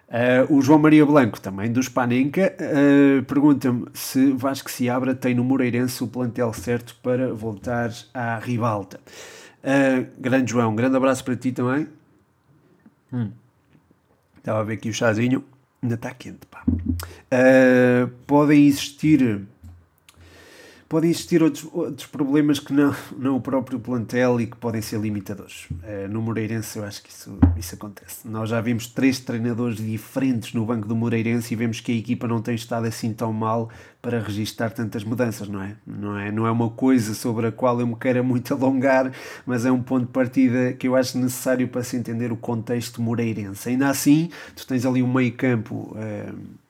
Uh, 0.07 0.55
o 0.55 0.61
João 0.61 0.79
Maria 0.79 1.05
Blanco, 1.05 1.39
também 1.39 1.69
do 1.69 1.83
Spanenka, 1.83 2.55
uh, 2.61 3.23
pergunta-me 3.23 3.87
se 3.93 4.31
Vasco 4.31 4.71
Seabra 4.71 5.13
tem 5.13 5.35
no 5.35 5.43
Moreirense 5.43 6.01
o 6.01 6.07
plantel 6.07 6.53
certo 6.53 6.95
para 7.03 7.33
voltar 7.33 7.91
à 8.13 8.39
ribalta. 8.39 9.01
Uh, 9.61 10.07
grande 10.17 10.51
João, 10.51 10.73
grande 10.73 10.95
abraço 10.95 11.25
para 11.25 11.35
ti 11.35 11.51
também. 11.51 11.89
Hum. 13.11 13.31
Estava 14.37 14.61
a 14.61 14.63
ver 14.63 14.75
aqui 14.75 14.89
o 14.89 14.93
chazinho, 14.93 15.43
ainda 15.83 15.95
está 15.95 16.13
quente. 16.13 16.45
Pá. 16.49 16.63
podem 18.25 18.65
existir 18.65 19.45
podem 20.87 21.09
existir 21.09 21.43
outros, 21.43 21.67
outros 21.73 22.07
problemas 22.07 22.59
que 22.59 22.71
não, 22.71 22.95
não 23.17 23.35
o 23.35 23.41
próprio 23.41 23.79
plantel 23.79 24.39
e 24.39 24.47
que 24.47 24.55
podem 24.55 24.81
ser 24.81 24.99
limitadores. 24.99 25.67
Uh, 25.71 26.07
no 26.09 26.21
Moreirense 26.21 26.79
eu 26.79 26.85
acho 26.85 27.03
que 27.03 27.09
isso, 27.09 27.37
isso 27.57 27.75
acontece. 27.75 28.27
Nós 28.27 28.49
já 28.49 28.61
vimos 28.61 28.87
três 28.87 29.19
treinadores 29.19 29.77
diferentes 29.77 30.53
no 30.53 30.65
banco 30.65 30.87
do 30.87 30.95
Moreirense 30.95 31.53
e 31.53 31.57
vemos 31.57 31.81
que 31.81 31.91
a 31.91 31.95
equipa 31.95 32.27
não 32.27 32.41
tem 32.41 32.55
estado 32.55 32.85
assim 32.85 33.13
tão 33.13 33.33
mal 33.33 33.69
para 34.01 34.19
registar 34.19 34.71
tantas 34.71 35.03
mudanças, 35.03 35.49
não 35.49 35.61
é? 35.61 35.75
Não 35.85 36.17
é, 36.17 36.31
não 36.31 36.47
é 36.47 36.51
uma 36.51 36.69
coisa 36.69 37.13
sobre 37.13 37.47
a 37.47 37.51
qual 37.51 37.79
eu 37.79 37.87
me 37.87 37.95
queira 37.95 38.23
muito 38.23 38.53
alongar, 38.55 39.11
mas 39.45 39.65
é 39.65 39.71
um 39.71 39.83
ponto 39.83 40.05
de 40.05 40.11
partida 40.11 40.73
que 40.73 40.87
eu 40.87 40.95
acho 40.95 41.17
necessário 41.17 41.67
para 41.67 41.83
se 41.83 41.97
entender 41.97 42.31
o 42.31 42.37
contexto 42.37 43.01
moreirense. 43.01 43.69
Ainda 43.69 43.89
assim, 43.89 44.29
tu 44.55 44.65
tens 44.65 44.85
ali 44.85 45.03
um 45.03 45.11
meio 45.11 45.33
campo... 45.33 45.95
Uh, 45.95 46.66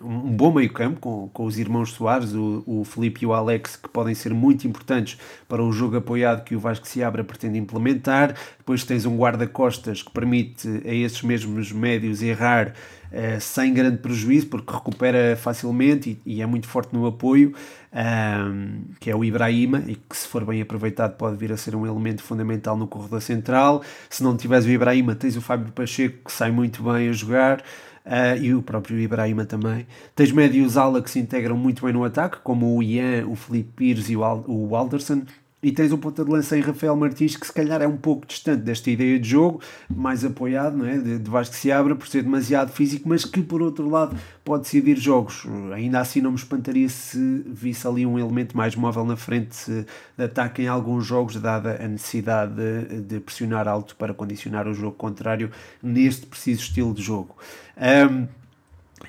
um 0.00 0.36
bom 0.36 0.52
meio 0.52 0.72
campo 0.72 1.00
com, 1.00 1.28
com 1.28 1.44
os 1.44 1.58
irmãos 1.58 1.92
Soares, 1.92 2.32
o, 2.34 2.62
o 2.66 2.84
Felipe 2.84 3.24
e 3.24 3.26
o 3.26 3.32
Alex, 3.32 3.76
que 3.76 3.88
podem 3.88 4.14
ser 4.14 4.34
muito 4.34 4.66
importantes 4.66 5.18
para 5.48 5.62
o 5.62 5.72
jogo 5.72 5.96
apoiado 5.96 6.44
que 6.44 6.54
o 6.54 6.60
Vasco 6.60 6.86
se 6.86 7.02
abra 7.02 7.24
pretende 7.24 7.58
implementar. 7.58 8.34
Depois 8.58 8.84
tens 8.84 9.06
um 9.06 9.16
guarda-costas 9.16 10.02
que 10.02 10.10
permite 10.10 10.68
a 10.84 10.92
esses 10.92 11.22
mesmos 11.22 11.72
médios 11.72 12.22
errar 12.22 12.74
uh, 13.12 13.40
sem 13.40 13.72
grande 13.72 13.98
prejuízo, 13.98 14.48
porque 14.48 14.72
recupera 14.72 15.36
facilmente 15.36 16.18
e, 16.26 16.36
e 16.36 16.42
é 16.42 16.46
muito 16.46 16.66
forte 16.66 16.92
no 16.92 17.06
apoio, 17.06 17.54
um, 17.92 18.80
que 19.00 19.10
é 19.10 19.16
o 19.16 19.24
Ibrahima, 19.24 19.82
e 19.86 19.94
que 19.94 20.16
se 20.16 20.28
for 20.28 20.44
bem 20.44 20.60
aproveitado 20.60 21.16
pode 21.16 21.36
vir 21.36 21.52
a 21.52 21.56
ser 21.56 21.74
um 21.74 21.86
elemento 21.86 22.22
fundamental 22.22 22.76
no 22.76 22.86
corredor 22.86 23.22
central. 23.22 23.82
Se 24.10 24.22
não 24.22 24.36
tiveres 24.36 24.66
o 24.66 24.70
Ibrahima, 24.70 25.14
tens 25.14 25.36
o 25.36 25.40
Fábio 25.40 25.72
Pacheco, 25.72 26.24
que 26.26 26.32
sai 26.32 26.50
muito 26.50 26.82
bem 26.82 27.08
a 27.08 27.12
jogar 27.12 27.62
uh, 28.06 28.40
e 28.40 28.54
o 28.54 28.62
próprio 28.62 28.98
Ibrahima 28.98 29.44
também. 29.44 29.86
Tens 30.14 30.32
médios 30.32 30.76
ala 30.76 31.02
que 31.02 31.10
se 31.10 31.18
integram 31.18 31.56
muito 31.56 31.84
bem 31.84 31.92
no 31.92 32.04
ataque, 32.04 32.38
como 32.42 32.74
o 32.74 32.82
Ian, 32.82 33.26
o 33.26 33.34
Felipe 33.34 33.70
Pires 33.76 34.08
e 34.08 34.16
o, 34.16 34.24
Al 34.24 34.44
o 34.46 34.74
Alderson. 34.74 35.22
E 35.62 35.72
tens 35.72 35.90
um 35.90 35.96
ponta 35.96 36.24
de 36.24 36.30
lança 36.30 36.56
em 36.56 36.60
Rafael 36.60 36.94
Martins 36.94 37.36
que 37.36 37.46
se 37.46 37.52
calhar 37.52 37.80
é 37.80 37.88
um 37.88 37.96
pouco 37.96 38.26
distante 38.26 38.62
desta 38.62 38.90
ideia 38.90 39.18
de 39.18 39.28
jogo, 39.28 39.60
mais 39.88 40.24
apoiado, 40.24 40.76
não 40.76 40.86
é? 40.86 40.98
de, 40.98 41.18
de 41.18 41.30
Vasco 41.30 41.54
se 41.54 41.72
abra 41.72 41.96
por 41.96 42.06
ser 42.06 42.22
demasiado 42.22 42.70
físico, 42.70 43.08
mas 43.08 43.24
que 43.24 43.42
por 43.42 43.62
outro 43.62 43.88
lado 43.88 44.16
pode 44.44 44.64
decidir 44.64 44.96
jogos. 44.98 45.46
Ainda 45.74 45.98
assim 46.00 46.20
não 46.20 46.30
me 46.30 46.36
espantaria 46.36 46.88
se 46.88 47.42
visse 47.46 47.86
ali 47.86 48.04
um 48.04 48.18
elemento 48.18 48.56
mais 48.56 48.76
móvel 48.76 49.04
na 49.04 49.16
frente 49.16 49.86
de 50.16 50.24
ataque 50.24 50.62
em 50.62 50.68
alguns 50.68 51.06
jogos, 51.06 51.36
dada 51.36 51.82
a 51.82 51.88
necessidade 51.88 52.54
de, 52.54 53.00
de 53.00 53.20
pressionar 53.20 53.66
alto 53.66 53.96
para 53.96 54.12
condicionar 54.12 54.68
o 54.68 54.74
jogo 54.74 54.96
contrário 54.96 55.50
neste 55.82 56.26
preciso 56.26 56.60
estilo 56.60 56.92
de 56.92 57.02
jogo. 57.02 57.34
Um, 57.76 58.28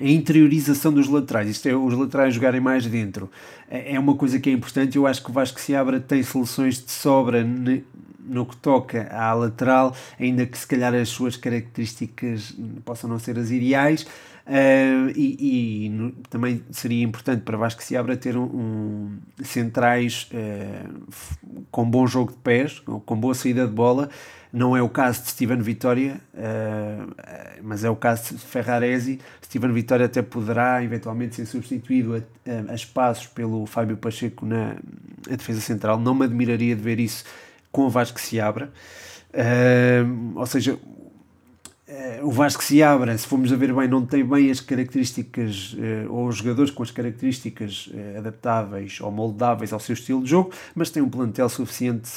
a 0.00 0.04
interiorização 0.04 0.92
dos 0.92 1.08
laterais, 1.08 1.48
isto 1.48 1.68
é, 1.68 1.74
os 1.74 1.94
laterais 1.94 2.34
jogarem 2.34 2.60
mais 2.60 2.86
dentro, 2.86 3.30
é, 3.70 3.94
é 3.94 3.98
uma 3.98 4.14
coisa 4.14 4.38
que 4.38 4.50
é 4.50 4.52
importante. 4.52 4.96
Eu 4.96 5.06
acho 5.06 5.22
que 5.22 5.30
o 5.30 5.32
Vasco 5.32 5.60
Seabra 5.60 6.00
tem 6.00 6.22
soluções 6.22 6.82
de 6.82 6.90
sobra 6.90 7.44
no 7.44 8.44
que 8.44 8.56
toca 8.56 9.08
à 9.10 9.32
lateral, 9.32 9.96
ainda 10.20 10.44
que 10.44 10.58
se 10.58 10.66
calhar 10.66 10.94
as 10.94 11.08
suas 11.08 11.36
características 11.36 12.54
possam 12.84 13.08
não 13.08 13.18
ser 13.18 13.38
as 13.38 13.50
ideais. 13.50 14.06
Uh, 14.48 15.12
e, 15.14 15.84
e 15.84 15.88
no, 15.90 16.10
também 16.30 16.62
seria 16.70 17.04
importante 17.04 17.42
para 17.42 17.58
Vasco 17.58 17.82
Seabra 17.82 18.16
ter 18.16 18.34
um, 18.34 18.44
um 18.44 19.18
centrais 19.44 20.26
uh, 20.32 21.66
com 21.70 21.84
bom 21.84 22.06
jogo 22.06 22.32
de 22.32 22.38
pés, 22.38 22.78
com 22.80 23.14
boa 23.14 23.34
saída 23.34 23.66
de 23.66 23.72
bola. 23.72 24.08
Não 24.50 24.74
é 24.74 24.80
o 24.80 24.88
caso 24.88 25.22
de 25.22 25.28
Steven 25.28 25.60
Vitória, 25.60 26.18
uh, 26.32 27.14
mas 27.62 27.84
é 27.84 27.90
o 27.90 27.96
caso 27.96 28.36
de 28.36 28.40
Ferraresi. 28.40 29.20
Steven 29.44 29.70
Vitória 29.70 30.06
até 30.06 30.22
poderá 30.22 30.82
eventualmente 30.82 31.36
ser 31.36 31.44
substituído 31.44 32.16
a, 32.16 32.18
a, 32.50 32.72
a 32.72 32.74
espaços 32.74 33.26
pelo 33.26 33.66
Fábio 33.66 33.98
Pacheco 33.98 34.46
na 34.46 34.76
defesa 35.28 35.60
central. 35.60 36.00
Não 36.00 36.14
me 36.14 36.24
admiraria 36.24 36.74
de 36.74 36.80
ver 36.80 36.98
isso 36.98 37.22
com 37.70 37.82
o 37.82 37.90
Vasco 37.90 38.18
se 38.18 38.40
abra. 38.40 38.72
Uh, 39.28 40.38
ou 40.38 40.46
seja, 40.46 40.78
o 42.22 42.30
Vasco 42.30 42.62
se 42.62 42.82
abra, 42.82 43.16
se 43.16 43.26
formos 43.26 43.52
a 43.52 43.56
ver 43.56 43.72
bem, 43.72 43.88
não 43.88 44.04
tem 44.04 44.24
bem 44.24 44.50
as 44.50 44.60
características, 44.60 45.74
uh, 45.74 46.12
ou 46.12 46.28
os 46.28 46.36
jogadores 46.36 46.70
com 46.70 46.82
as 46.82 46.90
características 46.90 47.90
adaptáveis 48.16 49.00
ou 49.00 49.10
moldáveis 49.10 49.72
ao 49.72 49.80
seu 49.80 49.94
estilo 49.94 50.22
de 50.22 50.30
jogo, 50.30 50.52
mas 50.74 50.90
tem 50.90 51.02
um 51.02 51.08
plantel 51.08 51.48
suficiente 51.48 52.10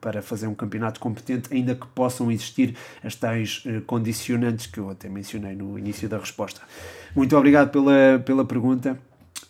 para 0.00 0.22
fazer 0.22 0.46
um 0.46 0.54
campeonato 0.54 1.00
competente, 1.00 1.52
ainda 1.52 1.74
que 1.74 1.86
possam 1.88 2.30
existir 2.30 2.74
as 3.02 3.14
tais 3.14 3.64
condicionantes 3.86 4.66
que 4.66 4.78
eu 4.78 4.90
até 4.90 5.08
mencionei 5.08 5.54
no 5.54 5.78
início 5.78 6.08
da 6.08 6.18
resposta. 6.18 6.60
Muito 7.14 7.36
obrigado 7.36 7.70
pela, 7.70 8.22
pela 8.24 8.44
pergunta 8.44 8.98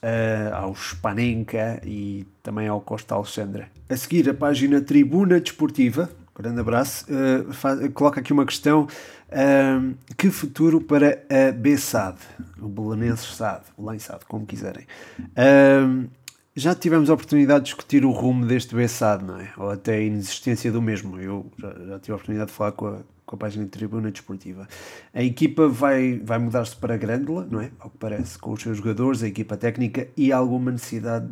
uh, 0.05 0.55
ao 0.55 0.75
Spanenka 0.75 1.81
e 1.85 2.27
também 2.43 2.69
ao 2.69 2.81
Costa 2.81 3.15
Alexandra. 3.15 3.69
A 3.89 3.97
seguir, 3.97 4.29
a 4.29 4.35
página 4.35 4.81
Tribuna 4.81 5.41
Desportiva, 5.41 6.11
grande 6.43 6.61
abraço, 6.61 7.07
uh, 7.11 7.53
faz, 7.53 7.87
coloca 7.93 8.21
aqui 8.21 8.33
uma 8.33 8.45
questão: 8.45 8.83
uh, 8.85 9.95
que 10.17 10.31
futuro 10.31 10.81
para 10.81 11.23
a 11.31 11.53
BSAD? 11.53 12.19
O 12.61 12.69
Belenenses 12.69 13.37
SAD, 13.37 13.63
Belém 13.79 13.99
SAD, 13.99 14.25
como 14.27 14.47
quiserem. 14.47 14.87
Uh, 15.19 16.09
já 16.57 16.75
tivemos 16.75 17.11
a 17.11 17.15
oportunidade 17.15 17.61
de 17.61 17.65
discutir 17.65 18.05
o 18.05 18.11
rumo 18.11 18.47
deste 18.47 18.77
BSAD, 18.77 19.25
não 19.25 19.41
é? 19.41 19.53
Ou 19.57 19.71
até 19.71 19.97
a 19.97 20.01
inexistência 20.01 20.71
do 20.71 20.81
mesmo. 20.81 21.21
Eu 21.21 21.47
já, 21.59 21.69
já 21.71 21.99
tive 21.99 22.13
a 22.13 22.15
oportunidade 22.15 22.51
de 22.51 22.57
falar 22.57 22.73
com 22.73 22.87
a, 22.87 22.99
com 23.27 23.35
a 23.35 23.39
página 23.39 23.65
de 23.65 23.71
Tribuna 23.71 24.11
Desportiva. 24.13 24.69
A 25.13 25.23
equipa 25.23 25.67
vai, 25.69 26.21
vai 26.23 26.39
mudar-se 26.39 26.77
para 26.77 26.97
Grândola, 26.97 27.49
não 27.51 27.61
é? 27.61 27.73
Ao 27.81 27.91
que 27.91 27.99
parece, 27.99 28.39
com 28.39 28.53
os 28.53 28.63
seus 28.63 28.77
jogadores, 28.77 29.25
a 29.25 29.27
equipa 29.27 29.57
técnica 29.57 30.07
e 30.17 30.31
alguma 30.31 30.71
necessidade 30.71 31.27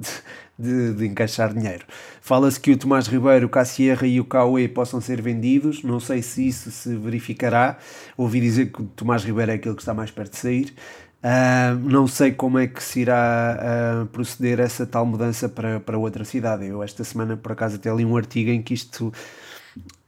de, 0.59 0.91
de, 0.91 0.95
de 0.95 1.07
encaixar 1.07 1.55
dinheiro. 1.55 1.85
Fala-se 2.21 2.59
que 2.59 2.73
o 2.73 2.77
Tomás 2.77 3.07
Ribeiro, 3.07 3.47
o 3.47 3.49
Cassierra 3.49 4.07
e 4.07 4.19
o 4.19 4.25
Cauê 4.25 4.67
possam 4.67 5.01
ser 5.01 5.23
vendidos, 5.23 5.85
não 5.85 6.01
sei 6.01 6.21
se 6.21 6.49
isso 6.49 6.69
se 6.73 6.97
verificará. 6.97 7.79
Ouvi 8.17 8.41
dizer 8.41 8.73
que 8.73 8.83
o 8.83 8.87
Tomás 8.87 9.23
Ribeiro 9.23 9.53
é 9.53 9.55
aquele 9.55 9.77
que 9.77 9.83
está 9.83 9.95
mais 9.95 10.11
perto 10.11 10.33
de 10.33 10.39
sair. 10.39 10.75
Uh, 11.23 11.79
não 11.89 12.09
sei 12.09 12.33
como 12.33 12.59
é 12.59 12.67
que 12.67 12.83
se 12.83 13.01
irá 13.01 13.57
uh, 14.03 14.07
proceder 14.07 14.59
essa 14.59 14.85
tal 14.85 15.07
mudança 15.07 15.49
para, 15.49 15.79
para 15.79 15.97
outra 15.97 16.25
cidade. 16.25 16.67
Eu 16.67 16.83
esta 16.83 17.05
semana, 17.05 17.37
por 17.37 17.53
acaso, 17.53 17.77
até 17.77 17.95
li 17.95 18.05
um 18.05 18.17
artigo 18.17 18.51
em 18.51 18.61
que 18.61 18.75
isto 18.75 19.13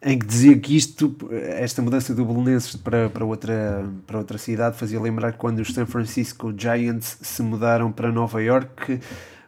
em 0.02 0.18
que 0.18 0.26
dizia 0.26 0.58
que 0.58 0.76
isto, 0.76 1.16
esta 1.32 1.80
mudança 1.80 2.14
do 2.14 2.26
Belenenses 2.26 2.76
para, 2.76 3.08
para, 3.08 3.24
outra, 3.24 3.88
para 4.06 4.18
outra 4.18 4.36
cidade 4.36 4.76
fazia 4.76 5.00
lembrar 5.00 5.32
quando 5.32 5.60
os 5.60 5.72
San 5.72 5.86
Francisco 5.86 6.52
Giants 6.54 7.16
se 7.22 7.42
mudaram 7.42 7.90
para 7.90 8.12
Nova 8.12 8.42
York, 8.42 9.00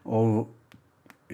ou 0.02 0.50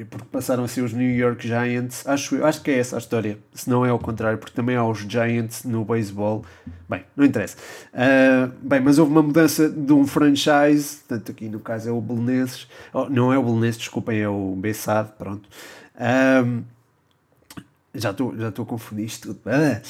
porque 0.09 0.27
passaram 0.31 0.65
a 0.65 0.69
ser 0.69 0.81
os 0.81 0.93
New 0.93 1.11
York 1.15 1.47
Giants, 1.47 2.07
acho, 2.07 2.43
acho 2.45 2.63
que 2.63 2.71
é 2.71 2.79
essa 2.79 2.97
a 2.97 2.99
história, 2.99 3.39
se 3.53 3.69
não 3.69 3.85
é 3.85 3.91
ao 3.91 3.99
contrário, 3.99 4.39
porque 4.39 4.55
também 4.55 4.75
há 4.75 4.85
os 4.85 5.01
Giants 5.01 5.65
no 5.65 5.85
beisebol, 5.85 6.45
bem, 6.89 7.05
não 7.15 7.25
interessa. 7.25 7.57
Uh, 7.93 8.51
bem, 8.63 8.81
mas 8.81 8.99
houve 8.99 9.13
uma 9.13 9.23
mudança 9.23 9.69
de 9.69 9.93
um 9.93 10.07
franchise, 10.07 11.01
tanto 11.07 11.31
aqui 11.31 11.49
no 11.49 11.61
caso 11.61 11.91
é 11.91 11.93
o 11.93 12.01
Belenenses, 12.01 12.67
oh, 12.93 13.09
não 13.11 13.33
é 13.33 13.39
o 13.39 13.43
Belenenses, 13.43 13.79
desculpem, 13.79 14.21
é 14.21 14.29
o 14.29 14.57
Bessade, 14.57 15.11
pronto. 15.19 15.47
Uh, 15.95 16.65
já 17.95 18.11
estou 18.11 18.35
já 18.37 18.49
estou 18.49 18.65
a 18.65 18.67
confundir 18.67 19.07
isto 19.07 19.35
tudo. 19.35 19.41
Ah, 19.47 19.81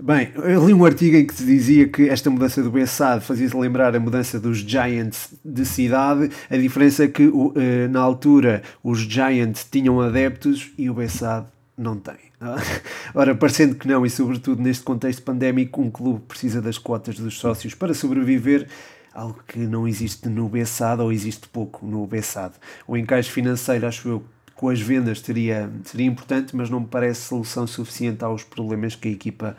bem, 0.00 0.32
eu 0.34 0.66
li 0.66 0.74
um 0.74 0.84
artigo 0.84 1.16
em 1.16 1.26
que 1.26 1.34
se 1.34 1.44
dizia 1.44 1.88
que 1.88 2.08
esta 2.08 2.28
mudança 2.28 2.62
do 2.62 2.70
Bessade 2.70 3.24
fazia-se 3.24 3.56
lembrar 3.56 3.94
a 3.94 4.00
mudança 4.00 4.40
dos 4.40 4.58
Giants 4.58 5.32
de 5.44 5.64
cidade. 5.64 6.30
A 6.50 6.56
diferença 6.56 7.04
é 7.04 7.08
que 7.08 7.26
uh, 7.26 7.54
na 7.90 8.00
altura 8.00 8.62
os 8.82 9.00
Giants 9.00 9.66
tinham 9.70 10.00
adeptos 10.00 10.72
e 10.76 10.90
o 10.90 10.94
Bessade 10.94 11.46
não 11.78 11.96
tem. 11.96 12.32
Ora, 13.14 13.34
parecendo 13.34 13.76
que 13.76 13.86
não, 13.86 14.04
e 14.04 14.10
sobretudo 14.10 14.60
neste 14.60 14.82
contexto 14.82 15.22
pandémico, 15.22 15.80
um 15.80 15.90
clube 15.90 16.20
precisa 16.26 16.60
das 16.60 16.78
cotas 16.78 17.16
dos 17.16 17.38
sócios 17.38 17.74
para 17.74 17.94
sobreviver, 17.94 18.66
algo 19.14 19.40
que 19.46 19.60
não 19.60 19.86
existe 19.86 20.28
no 20.28 20.48
Bessade 20.48 21.00
ou 21.00 21.12
existe 21.12 21.48
pouco 21.48 21.86
no 21.86 22.04
Bessade. 22.06 22.54
O 22.86 22.96
encaixe 22.96 23.30
financeiro, 23.30 23.86
acho 23.86 24.08
eu, 24.08 24.24
com 24.62 24.68
as 24.68 24.80
vendas 24.80 25.18
seria, 25.18 25.68
seria 25.82 26.06
importante, 26.06 26.54
mas 26.54 26.70
não 26.70 26.78
me 26.78 26.86
parece 26.86 27.22
solução 27.22 27.66
suficiente 27.66 28.22
aos 28.22 28.44
problemas 28.44 28.94
que 28.94 29.08
a 29.08 29.10
equipa 29.10 29.56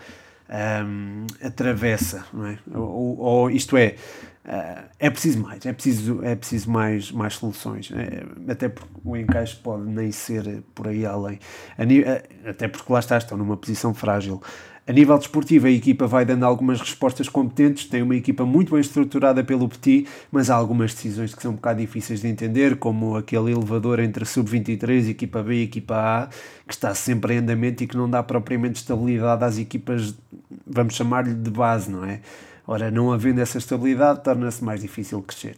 um, 0.85 1.27
atravessa, 1.45 2.25
não 2.31 2.47
é? 2.47 2.57
Ou, 2.73 3.19
ou 3.19 3.51
isto 3.51 3.75
é, 3.75 3.95
uh, 4.45 4.83
é 4.97 5.09
preciso 5.09 5.39
mais, 5.41 5.65
é 5.65 5.73
preciso, 5.73 6.23
é 6.23 6.37
preciso 6.37 6.71
mais, 6.71 7.11
mais 7.11 7.33
soluções, 7.33 7.91
é, 7.91 8.23
até 8.49 8.69
porque 8.69 8.93
o 9.03 9.17
encaixe 9.17 9.57
pode 9.57 9.83
nem 9.83 10.09
ser 10.09 10.63
por 10.73 10.87
aí 10.87 11.05
além, 11.05 11.37
até 12.45 12.69
porque 12.69 12.93
lá 12.93 12.99
está, 12.99 13.17
estão 13.17 13.37
numa 13.37 13.57
posição 13.57 13.93
frágil. 13.93 14.41
A 14.85 14.91
nível 14.91 15.17
desportivo, 15.17 15.65
a 15.65 15.71
equipa 15.71 16.05
vai 16.07 16.25
dando 16.25 16.43
algumas 16.43 16.81
respostas 16.81 17.29
competentes, 17.29 17.85
tem 17.85 18.01
uma 18.01 18.17
equipa 18.17 18.45
muito 18.45 18.71
bem 18.71 18.81
estruturada 18.81 19.41
pelo 19.41 19.69
Petit, 19.69 20.05
mas 20.29 20.49
há 20.49 20.55
algumas 20.55 20.93
decisões 20.93 21.33
que 21.33 21.41
são 21.41 21.51
um 21.51 21.55
bocado 21.55 21.79
difíceis 21.79 22.19
de 22.19 22.27
entender, 22.27 22.75
como 22.75 23.15
aquele 23.15 23.53
elevador 23.53 24.01
entre 24.01 24.23
a 24.23 24.25
sub-23, 24.25 25.09
equipa 25.09 25.41
B 25.41 25.55
e 25.55 25.63
equipa 25.63 25.95
A, 25.95 26.27
que 26.67 26.73
está 26.73 26.93
sempre 26.93 27.35
em 27.35 27.37
andamento 27.37 27.81
e 27.81 27.87
que 27.87 27.95
não 27.95 28.09
dá 28.09 28.21
propriamente 28.21 28.75
estabilidade 28.75 29.45
às 29.45 29.57
equipas, 29.57 30.13
vamos 30.67 30.95
chamar-lhe 30.95 31.33
de 31.33 31.49
base, 31.49 31.89
não 31.89 32.03
é? 32.03 32.19
Ora, 32.67 32.91
não 32.91 33.13
havendo 33.13 33.39
essa 33.39 33.57
estabilidade, 33.57 34.21
torna-se 34.21 34.61
mais 34.61 34.81
difícil 34.81 35.21
crescer. 35.21 35.55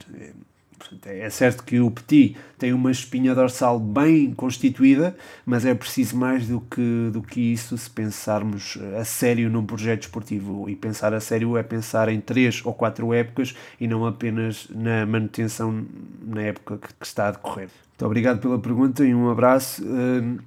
É 1.05 1.29
certo 1.29 1.63
que 1.63 1.79
o 1.79 1.89
Petit 1.89 2.37
tem 2.57 2.73
uma 2.73 2.91
espinha 2.91 3.33
dorsal 3.33 3.79
bem 3.79 4.33
constituída, 4.33 5.15
mas 5.45 5.65
é 5.65 5.73
preciso 5.73 6.17
mais 6.17 6.47
do 6.47 6.61
que, 6.61 7.09
do 7.11 7.21
que 7.21 7.39
isso 7.39 7.77
se 7.77 7.89
pensarmos 7.89 8.77
a 8.99 9.03
sério 9.03 9.49
num 9.49 9.65
projeto 9.65 10.03
esportivo. 10.03 10.69
E 10.69 10.75
pensar 10.75 11.13
a 11.13 11.19
sério 11.19 11.57
é 11.57 11.63
pensar 11.63 12.09
em 12.09 12.19
três 12.19 12.61
ou 12.65 12.73
quatro 12.73 13.13
épocas 13.13 13.55
e 13.79 13.87
não 13.87 14.05
apenas 14.05 14.67
na 14.69 15.05
manutenção 15.05 15.85
na 16.21 16.41
época 16.41 16.77
que, 16.77 16.93
que 16.93 17.05
está 17.05 17.27
a 17.27 17.31
decorrer. 17.31 17.69
Muito 17.89 18.05
obrigado 18.05 18.39
pela 18.41 18.59
pergunta 18.59 19.05
e 19.05 19.15
um 19.15 19.29
abraço. 19.29 19.83
Hum, 19.85 20.37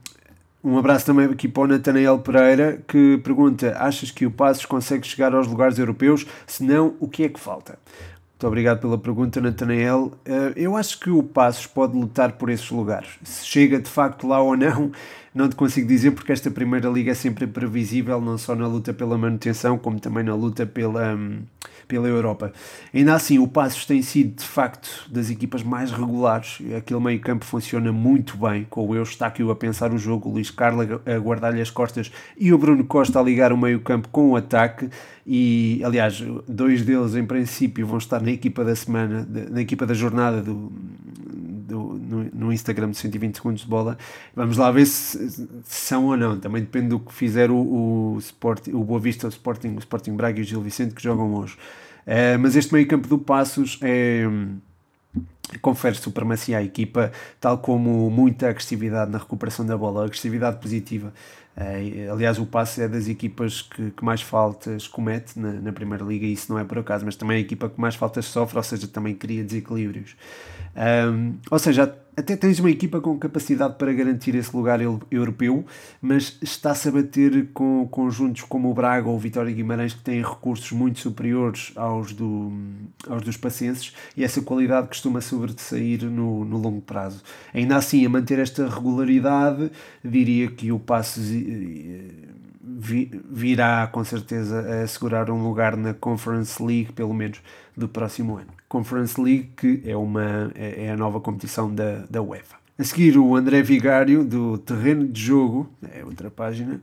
um 0.63 0.77
abraço 0.77 1.07
também 1.07 1.27
aqui 1.27 1.49
para 1.49 1.63
o 1.63 1.67
Natanael 1.67 2.19
Pereira, 2.19 2.83
que 2.87 3.19
pergunta: 3.25 3.75
Achas 3.79 4.11
que 4.11 4.27
o 4.27 4.31
Passos 4.31 4.67
consegue 4.67 5.07
chegar 5.07 5.35
aos 5.35 5.47
lugares 5.47 5.79
europeus? 5.79 6.27
Se 6.47 6.63
não, 6.63 6.95
o 7.01 7.09
que 7.09 7.23
é 7.25 7.29
que 7.29 7.41
falta? 7.41 7.79
Muito 8.39 8.47
obrigado 8.47 8.79
pela 8.79 8.97
pergunta, 8.97 9.41
Natanael. 9.41 10.13
Eh, 10.25 10.53
eu 10.55 10.77
acho 10.77 11.01
que 11.01 11.11
o 11.11 11.25
Passos 11.25 11.67
pode 11.67 11.99
lutar 11.99 12.35
por 12.35 12.49
esses 12.49 12.71
lugares. 12.71 13.19
Se 13.25 13.45
chega 13.45 13.81
de 13.81 13.91
facto 13.91 14.29
lá 14.29 14.41
ou 14.41 14.57
não, 14.57 14.93
não 15.35 15.49
te 15.49 15.57
consigo 15.57 15.89
dizer, 15.89 16.13
porque 16.13 16.31
esta 16.31 16.49
Primeira 16.49 16.89
Liga 16.89 17.11
é 17.11 17.15
sempre 17.15 17.49
previsível, 17.49 18.21
não 18.21 18.39
só 18.39 18.55
na 18.55 18.69
luta 18.69 18.95
pela 18.95 19.19
manutenção, 19.19 19.77
como 19.77 19.99
também 19.99 20.23
na 20.23 20.37
luta 20.37 20.65
pela, 20.65 21.17
hum, 21.17 21.41
pela 21.89 22.07
Europa. 22.07 22.53
Ainda 22.95 23.15
assim, 23.15 23.39
o 23.39 23.49
Passos 23.49 23.87
tem 23.87 24.03
sido 24.03 24.37
de 24.37 24.45
facto 24.45 25.09
das 25.11 25.31
equipas 25.31 25.63
mais 25.63 25.91
regulares. 25.91 26.59
Aquele 26.77 27.01
meio-campo 27.01 27.45
funciona 27.45 27.91
muito 27.91 28.37
bem, 28.37 28.67
com 28.69 28.87
o 28.87 28.95
Eustáquio 28.95 29.51
a 29.51 29.57
pensar 29.57 29.93
o 29.93 29.99
jogo, 29.99 30.29
o 30.29 30.33
Luís 30.33 30.51
Carla 30.51 31.01
a 31.05 31.19
guardar-lhe 31.19 31.61
as 31.61 31.71
costas 31.71 32.13
e 32.37 32.53
o 32.53 32.59
Bruno 32.59 32.85
Costa 32.85 33.19
a 33.19 33.23
ligar 33.23 33.53
o 33.53 33.57
meio-campo 33.57 34.09
com 34.11 34.31
o 34.31 34.37
ataque. 34.37 34.91
E 35.27 35.83
aliás, 35.85 36.23
dois 36.47 36.83
deles 36.83 37.15
em 37.15 37.25
princípio 37.25 37.87
vão 37.87 37.99
estar 37.99 38.21
na 38.21 38.31
equipa 38.31 38.63
da 38.63 38.77
semana, 38.77 39.27
na 39.51 39.61
equipa 39.61 39.87
da 39.87 39.95
jornada 39.95 40.43
do, 40.43 40.71
no, 41.75 42.25
no 42.33 42.53
Instagram 42.53 42.91
de 42.91 42.97
120 42.99 43.37
segundos 43.37 43.63
de 43.63 43.69
bola. 43.69 43.99
Vamos 44.35 44.57
lá 44.57 44.71
ver 44.71 44.87
se, 44.87 45.31
se 45.31 45.49
são 45.65 46.07
ou 46.07 46.17
não. 46.17 46.39
Também 46.39 46.63
depende 46.63 46.89
do 46.89 47.01
que 47.01 47.13
fizer 47.13 47.51
o, 47.51 47.57
o, 47.57 48.19
Sport, 48.19 48.69
o 48.69 48.83
Boa 48.85 49.01
Vista, 49.01 49.27
o 49.27 49.31
Sporting, 49.31 49.75
o 49.77 49.79
Sporting 49.79 50.13
Braga 50.15 50.39
e 50.39 50.43
o 50.43 50.45
Gil 50.45 50.61
Vicente 50.61 50.95
que 50.95 51.03
jogam 51.03 51.35
hoje. 51.35 51.57
Uh, 52.07 52.39
mas 52.41 52.57
este 52.57 52.73
meio 52.73 52.87
campo 52.89 53.07
do 53.07 53.19
Passos 53.19 53.79
é 53.83 54.25
confere 55.63 55.97
supremacia 55.97 56.59
à 56.59 56.63
equipa, 56.63 57.11
tal 57.41 57.59
como 57.59 58.11
muita 58.11 58.51
agressividade 58.51 59.11
na 59.11 59.19
recuperação 59.19 59.65
da 59.65 59.77
bola, 59.77 60.05
agressividade 60.05 60.59
positiva. 60.59 61.13
Uh, 61.59 62.13
aliás, 62.13 62.39
o 62.39 62.47
passe 62.47 62.81
é 62.81 62.87
das 62.87 63.09
equipas 63.09 63.63
que, 63.63 63.91
que 63.91 64.05
mais 64.05 64.23
faltas 64.23 64.87
comete 64.87 65.37
na, 65.37 65.55
na, 65.55 65.73
Primeira 65.73 66.05
Liga, 66.05 66.25
e 66.25 66.33
isso 66.33 66.53
não 66.53 66.59
é 66.61 66.63
por 66.63 66.79
acaso, 66.79 67.05
mas 67.05 67.17
também 67.17 67.37
é 67.37 67.39
a 67.39 67.41
equipa 67.41 67.69
que 67.69 67.81
mais 67.81 67.97
faltas 67.97 68.27
sofre, 68.27 68.57
ou 68.57 68.63
seja, 68.63 68.87
também 68.87 69.13
cria 69.13 69.43
desequilíbrios. 69.43 70.15
Um, 70.77 71.35
ou 71.51 71.59
seja, 71.59 71.93
até 72.19 72.37
tens 72.37 72.59
uma 72.59 72.71
equipa 72.71 73.01
com 73.01 73.17
capacidade 73.17 73.77
para 73.79 73.93
garantir 73.93 74.35
esse 74.35 74.55
lugar 74.55 74.81
europeu, 75.09 75.65
mas 76.03 76.37
está-se 76.43 76.89
a 76.89 76.93
bater 76.93 77.49
com 77.55 77.87
conjuntos 77.89 78.43
como 78.43 78.69
o 78.69 78.75
Braga 78.75 79.09
ou 79.09 79.15
o 79.15 79.19
Vitória 79.19 79.53
Guimarães 79.53 79.95
que 79.95 80.01
têm 80.01 80.21
recursos 80.21 80.73
muito 80.73 80.99
superiores 80.99 81.71
aos, 81.77 82.13
do, 82.13 82.53
aos 83.09 83.23
dos 83.23 83.37
pacenses 83.37 83.95
e 84.17 84.25
essa 84.25 84.43
qualidade 84.43 84.89
costuma 84.89 85.21
sobressair 85.21 86.05
no, 86.07 86.45
no 86.45 86.59
longo 86.59 86.81
prazo. 86.81 87.23
Ainda 87.55 87.77
assim, 87.77 88.05
a 88.05 88.09
manter 88.09 88.41
esta 88.41 88.69
regularidade, 88.69 89.71
diria 90.05 90.51
que 90.51 90.73
o 90.73 90.79
Passos 90.81 91.31
virá 92.77 93.87
com 93.87 94.05
certeza 94.05 94.61
a 94.61 94.83
assegurar 94.83 95.31
um 95.31 95.43
lugar 95.43 95.77
na 95.77 95.95
Conference 95.95 96.63
League, 96.63 96.93
pelo 96.93 97.15
menos 97.15 97.41
do 97.77 97.89
próximo 97.89 98.37
ano. 98.37 98.49
Conference 98.69 99.21
League, 99.21 99.51
que 99.57 99.83
é, 99.85 99.97
uma, 99.97 100.53
é, 100.55 100.87
é 100.87 100.91
a 100.91 100.97
nova 100.97 101.21
competição 101.21 101.75
da, 101.75 102.05
da 102.11 102.23
UEFA. 102.23 102.57
A 102.79 102.85
seguir, 102.85 103.19
o 103.19 103.35
André 103.35 103.63
Vigário, 103.63 104.25
do 104.25 104.59
Terreno 104.59 105.09
de 105.09 105.21
Jogo, 105.21 105.69
é 105.93 106.05
outra 106.05 106.31
página, 106.31 106.81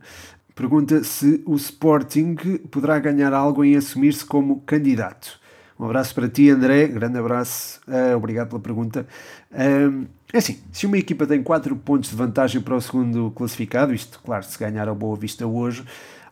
pergunta 0.54 1.02
se 1.04 1.42
o 1.46 1.54
Sporting 1.54 2.34
poderá 2.70 2.98
ganhar 2.98 3.32
algo 3.32 3.64
em 3.64 3.76
assumir-se 3.76 4.24
como 4.24 4.60
candidato. 4.60 5.40
Um 5.78 5.84
abraço 5.84 6.14
para 6.14 6.28
ti, 6.28 6.48
André. 6.48 6.86
Grande 6.86 7.18
abraço. 7.18 7.80
Uh, 7.86 8.16
obrigado 8.16 8.48
pela 8.48 8.60
pergunta. 8.60 9.06
Uh, 9.52 10.06
é 10.32 10.38
assim, 10.38 10.58
se 10.72 10.86
uma 10.86 10.98
equipa 10.98 11.26
tem 11.26 11.42
4 11.42 11.74
pontos 11.76 12.10
de 12.10 12.16
vantagem 12.16 12.60
para 12.60 12.74
o 12.74 12.80
segundo 12.80 13.30
classificado, 13.30 13.94
isto, 13.94 14.20
claro, 14.24 14.44
se 14.44 14.58
ganhar 14.58 14.88
a 14.88 14.94
Boa 14.94 15.16
Vista 15.16 15.46
hoje, 15.46 15.84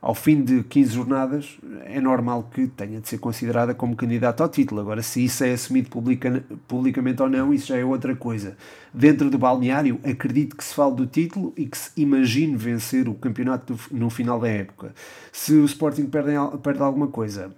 ao 0.02 0.14
fim 0.14 0.42
de 0.42 0.62
15 0.64 0.92
jornadas, 0.92 1.56
é 1.86 1.98
normal 1.98 2.50
que 2.52 2.66
tenha 2.66 3.00
de 3.00 3.08
ser 3.08 3.16
considerada 3.16 3.74
como 3.74 3.96
candidata 3.96 4.42
ao 4.42 4.50
título. 4.50 4.82
Agora, 4.82 5.00
se 5.00 5.24
isso 5.24 5.42
é 5.44 5.52
assumido 5.52 5.88
publica, 5.88 6.44
publicamente 6.68 7.22
ou 7.22 7.30
não, 7.30 7.54
isso 7.54 7.68
já 7.68 7.78
é 7.78 7.84
outra 7.84 8.14
coisa. 8.14 8.54
Dentro 8.92 9.30
do 9.30 9.38
balneário, 9.38 9.98
acredito 10.04 10.56
que 10.56 10.64
se 10.64 10.74
fale 10.74 10.94
do 10.94 11.06
título 11.06 11.54
e 11.56 11.64
que 11.64 11.78
se 11.78 11.90
imagine 11.96 12.54
vencer 12.54 13.08
o 13.08 13.14
campeonato 13.14 13.78
no 13.90 14.10
final 14.10 14.38
da 14.38 14.48
época. 14.48 14.94
Se 15.32 15.54
o 15.54 15.64
Sporting 15.64 16.04
perde, 16.04 16.32
perde 16.62 16.82
alguma 16.82 17.06
coisa, 17.06 17.54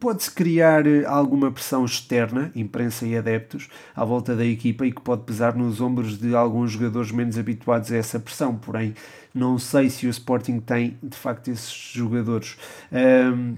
Pode-se 0.00 0.30
criar 0.32 0.84
eh, 0.84 1.04
alguma 1.04 1.50
pressão 1.50 1.84
externa, 1.84 2.50
imprensa 2.56 3.06
e 3.06 3.16
adeptos, 3.16 3.68
à 3.94 4.04
volta 4.04 4.34
da 4.34 4.44
equipa 4.44 4.84
e 4.84 4.90
que 4.90 5.00
pode 5.00 5.22
pesar 5.22 5.54
nos 5.54 5.80
ombros 5.80 6.18
de 6.18 6.34
alguns 6.34 6.72
jogadores 6.72 7.12
menos 7.12 7.38
habituados 7.38 7.92
a 7.92 7.96
essa 7.96 8.18
pressão. 8.18 8.56
Porém, 8.56 8.94
não 9.32 9.58
sei 9.58 9.88
se 9.88 10.06
o 10.06 10.10
Sporting 10.10 10.58
tem 10.58 10.98
de 11.00 11.16
facto 11.16 11.48
esses 11.48 11.72
jogadores. 11.72 12.56
Um, 12.90 13.56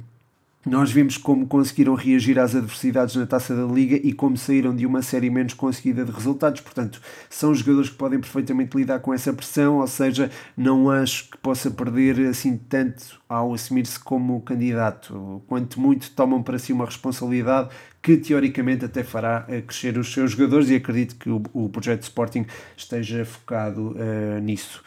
nós 0.68 0.92
vimos 0.92 1.16
como 1.16 1.46
conseguiram 1.46 1.94
reagir 1.94 2.38
às 2.38 2.54
adversidades 2.54 3.16
na 3.16 3.26
taça 3.26 3.54
da 3.54 3.64
Liga 3.64 3.96
e 3.96 4.12
como 4.12 4.36
saíram 4.36 4.76
de 4.76 4.84
uma 4.86 5.02
série 5.02 5.30
menos 5.30 5.54
conseguida 5.54 6.04
de 6.04 6.12
resultados. 6.12 6.60
Portanto, 6.60 7.00
são 7.30 7.54
jogadores 7.54 7.90
que 7.90 7.96
podem 7.96 8.20
perfeitamente 8.20 8.76
lidar 8.76 9.00
com 9.00 9.12
essa 9.12 9.32
pressão, 9.32 9.78
ou 9.78 9.86
seja, 9.86 10.30
não 10.56 10.90
acho 10.90 11.30
que 11.30 11.38
possa 11.38 11.70
perder 11.70 12.28
assim 12.28 12.56
tanto 12.56 13.20
ao 13.28 13.54
assumir-se 13.54 13.98
como 13.98 14.40
candidato. 14.42 15.42
Quanto 15.46 15.80
muito 15.80 16.10
tomam 16.10 16.42
para 16.42 16.58
si 16.58 16.72
uma 16.72 16.84
responsabilidade 16.84 17.70
que 18.02 18.16
teoricamente 18.16 18.84
até 18.84 19.02
fará 19.02 19.46
crescer 19.66 19.98
os 19.98 20.12
seus 20.12 20.32
jogadores 20.32 20.68
e 20.70 20.76
acredito 20.76 21.16
que 21.16 21.30
o, 21.30 21.42
o 21.52 21.68
projeto 21.68 22.02
Sporting 22.02 22.46
esteja 22.76 23.24
focado 23.24 23.92
uh, 23.92 24.38
nisso. 24.40 24.82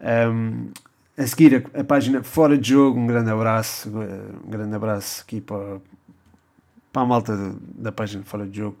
Um, 0.00 0.68
a 1.22 1.26
seguir, 1.26 1.70
a, 1.74 1.80
a, 1.80 1.84
página 1.84 2.22
Fora 2.22 2.58
de 2.58 2.70
Jogo, 2.70 2.98
um 2.98 3.06
grande 3.06 3.30
abraço, 3.30 3.90
um 4.44 4.50
grande 4.50 4.74
abraço 4.74 5.22
aqui 5.22 5.40
para, 5.40 5.80
para 6.92 7.02
a 7.02 7.06
malta 7.06 7.54
da 7.74 7.92
página 7.92 8.22
Fora 8.24 8.46
de 8.46 8.58
Jogo. 8.58 8.76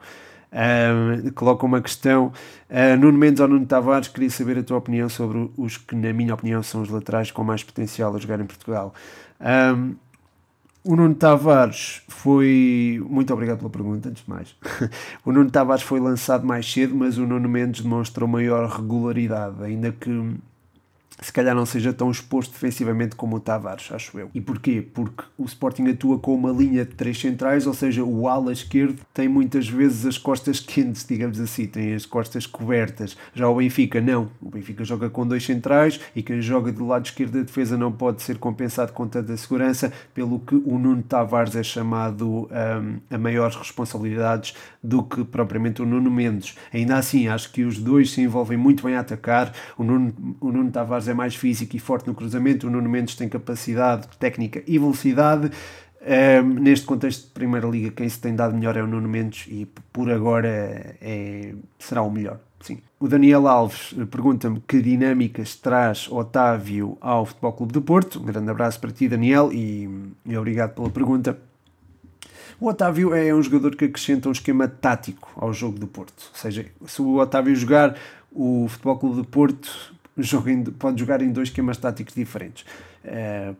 Um, 0.52 1.30
coloca 1.30 1.64
uma 1.64 1.80
questão. 1.80 2.32
Uh, 2.68 2.96
Nuno 2.98 3.16
Mendes 3.16 3.40
ou 3.40 3.48
Nuno 3.48 3.64
Tavares, 3.64 4.08
queria 4.08 4.28
saber 4.28 4.58
a 4.58 4.62
tua 4.62 4.76
opinião 4.76 5.08
sobre 5.08 5.50
os 5.56 5.78
que, 5.78 5.96
na 5.96 6.12
minha 6.12 6.34
opinião, 6.34 6.62
são 6.62 6.82
os 6.82 6.90
laterais 6.90 7.30
com 7.30 7.42
mais 7.42 7.64
potencial 7.64 8.14
a 8.14 8.18
jogar 8.18 8.38
em 8.38 8.44
Portugal. 8.44 8.92
Um, 9.40 9.94
o 10.84 10.96
Nuno 10.96 11.14
Tavares 11.14 12.02
foi. 12.08 13.02
Muito 13.08 13.32
obrigado 13.32 13.58
pela 13.58 13.70
pergunta, 13.70 14.08
antes 14.08 14.24
de 14.24 14.30
mais. 14.30 14.54
o 15.24 15.32
Nuno 15.32 15.50
Tavares 15.50 15.82
foi 15.82 16.00
lançado 16.00 16.44
mais 16.44 16.70
cedo, 16.70 16.94
mas 16.94 17.16
o 17.16 17.26
Nuno 17.26 17.48
Mendes 17.48 17.82
demonstrou 17.82 18.28
maior 18.28 18.68
regularidade, 18.68 19.62
ainda 19.62 19.92
que 19.92 20.10
se 21.22 21.32
calhar 21.32 21.54
não 21.54 21.64
seja 21.64 21.92
tão 21.92 22.10
exposto 22.10 22.52
defensivamente 22.52 23.16
como 23.16 23.36
o 23.36 23.40
Tavares, 23.40 23.90
acho 23.92 24.18
eu. 24.18 24.30
E 24.34 24.40
porquê? 24.40 24.86
Porque 24.92 25.24
o 25.38 25.44
Sporting 25.44 25.88
atua 25.88 26.18
com 26.18 26.34
uma 26.34 26.50
linha 26.50 26.84
de 26.84 26.92
três 26.92 27.18
centrais, 27.18 27.66
ou 27.66 27.74
seja, 27.74 28.04
o 28.04 28.28
ala 28.28 28.52
esquerdo 28.52 29.00
tem 29.14 29.28
muitas 29.28 29.68
vezes 29.68 30.04
as 30.04 30.18
costas 30.18 30.60
quentes, 30.60 31.06
digamos 31.06 31.40
assim, 31.40 31.66
tem 31.66 31.94
as 31.94 32.04
costas 32.04 32.46
cobertas. 32.46 33.16
Já 33.34 33.48
o 33.48 33.56
Benfica 33.56 34.00
não. 34.00 34.30
O 34.40 34.50
Benfica 34.50 34.84
joga 34.84 35.08
com 35.08 35.26
dois 35.26 35.44
centrais 35.44 36.00
e 36.14 36.22
quem 36.22 36.40
joga 36.42 36.72
do 36.72 36.86
lado 36.86 37.06
esquerdo 37.06 37.32
da 37.32 37.42
defesa 37.42 37.76
não 37.76 37.92
pode 37.92 38.22
ser 38.22 38.38
compensado 38.38 38.92
com 38.92 39.06
tanta 39.06 39.36
segurança, 39.36 39.92
pelo 40.12 40.40
que 40.40 40.54
o 40.54 40.78
Nuno 40.78 41.02
Tavares 41.02 41.54
é 41.56 41.62
chamado 41.62 42.48
um, 42.50 43.14
a 43.14 43.18
maiores 43.18 43.56
responsabilidades 43.56 44.54
do 44.82 45.02
que 45.02 45.24
propriamente 45.24 45.80
o 45.80 45.86
Nuno 45.86 46.10
Mendes. 46.10 46.56
Ainda 46.72 46.96
assim, 46.96 47.28
acho 47.28 47.52
que 47.52 47.62
os 47.62 47.78
dois 47.78 48.10
se 48.10 48.20
envolvem 48.20 48.56
muito 48.56 48.82
bem 48.82 48.96
a 48.96 49.00
atacar. 49.00 49.52
O 49.78 49.84
Nuno, 49.84 50.36
o 50.40 50.50
Nuno 50.50 50.70
Tavares 50.70 51.08
é 51.08 51.11
mais 51.14 51.34
físico 51.34 51.76
e 51.76 51.78
forte 51.78 52.06
no 52.06 52.14
cruzamento, 52.14 52.66
o 52.66 52.70
Nuno 52.70 52.88
Mendes 52.88 53.14
tem 53.14 53.28
capacidade 53.28 54.08
técnica 54.18 54.62
e 54.66 54.78
velocidade. 54.78 55.50
Um, 56.04 56.60
neste 56.60 56.84
contexto 56.84 57.26
de 57.26 57.30
Primeira 57.30 57.66
Liga, 57.68 57.90
quem 57.90 58.08
se 58.08 58.20
tem 58.20 58.34
dado 58.34 58.54
melhor 58.54 58.76
é 58.76 58.82
o 58.82 58.86
Nuno 58.86 59.08
Mendes 59.08 59.46
e 59.48 59.66
por 59.92 60.10
agora 60.10 60.48
é, 61.00 61.54
será 61.78 62.02
o 62.02 62.10
melhor. 62.10 62.40
Sim. 62.60 62.78
O 62.98 63.08
Daniel 63.08 63.46
Alves 63.48 63.94
pergunta-me 64.10 64.60
que 64.66 64.80
dinâmicas 64.80 65.56
traz 65.56 66.08
Otávio 66.10 66.96
ao 67.00 67.26
Futebol 67.26 67.52
Clube 67.52 67.72
do 67.72 67.82
Porto. 67.82 68.20
Um 68.20 68.24
grande 68.24 68.50
abraço 68.50 68.80
para 68.80 68.90
ti, 68.90 69.08
Daniel, 69.08 69.52
e, 69.52 69.88
e 70.24 70.36
obrigado 70.36 70.74
pela 70.74 70.90
pergunta. 70.90 71.38
O 72.60 72.68
Otávio 72.68 73.12
é 73.12 73.34
um 73.34 73.42
jogador 73.42 73.74
que 73.74 73.86
acrescenta 73.86 74.28
um 74.28 74.32
esquema 74.32 74.68
tático 74.68 75.32
ao 75.36 75.52
jogo 75.52 75.78
do 75.80 75.88
Porto. 75.88 76.30
Ou 76.32 76.38
seja, 76.38 76.66
se 76.86 77.02
o 77.02 77.16
Otávio 77.16 77.54
jogar, 77.56 77.96
o 78.30 78.66
Futebol 78.68 78.98
Clube 78.98 79.16
do 79.16 79.24
Porto 79.24 79.92
pode 80.78 81.00
jogar 81.00 81.22
em 81.22 81.30
dois 81.30 81.48
esquemas 81.48 81.76
táticos 81.76 82.14
diferentes. 82.14 82.64
Uh, 83.04 83.56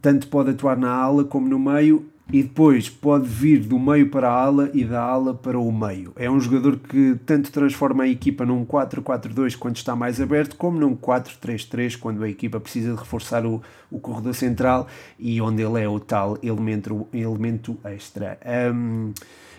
tanto 0.00 0.28
pode 0.28 0.50
atuar 0.50 0.76
na 0.76 0.90
ala 0.90 1.24
como 1.24 1.48
no 1.48 1.58
meio 1.58 2.06
e 2.32 2.42
depois 2.42 2.88
pode 2.88 3.28
vir 3.28 3.60
do 3.60 3.78
meio 3.78 4.08
para 4.08 4.28
a 4.28 4.32
ala 4.32 4.70
e 4.72 4.84
da 4.84 5.02
ala 5.02 5.34
para 5.34 5.58
o 5.58 5.70
meio. 5.72 6.12
É 6.16 6.30
um 6.30 6.40
jogador 6.40 6.78
que 6.78 7.16
tanto 7.26 7.50
transforma 7.50 8.04
a 8.04 8.08
equipa 8.08 8.46
num 8.46 8.64
4-4-2 8.64 9.56
quando 9.56 9.76
está 9.76 9.94
mais 9.96 10.20
aberto, 10.20 10.56
como 10.56 10.78
num 10.78 10.96
4-3-3 10.96 11.98
quando 11.98 12.22
a 12.22 12.28
equipa 12.28 12.60
precisa 12.60 12.92
de 12.92 12.98
reforçar 12.98 13.44
o, 13.44 13.60
o 13.90 13.98
corredor 13.98 14.34
central 14.34 14.86
e 15.18 15.40
onde 15.40 15.62
ele 15.62 15.82
é 15.82 15.88
o 15.88 16.00
tal 16.00 16.38
elemento, 16.42 17.06
elemento 17.12 17.76
extra. 17.84 18.38
Um, 18.74 19.12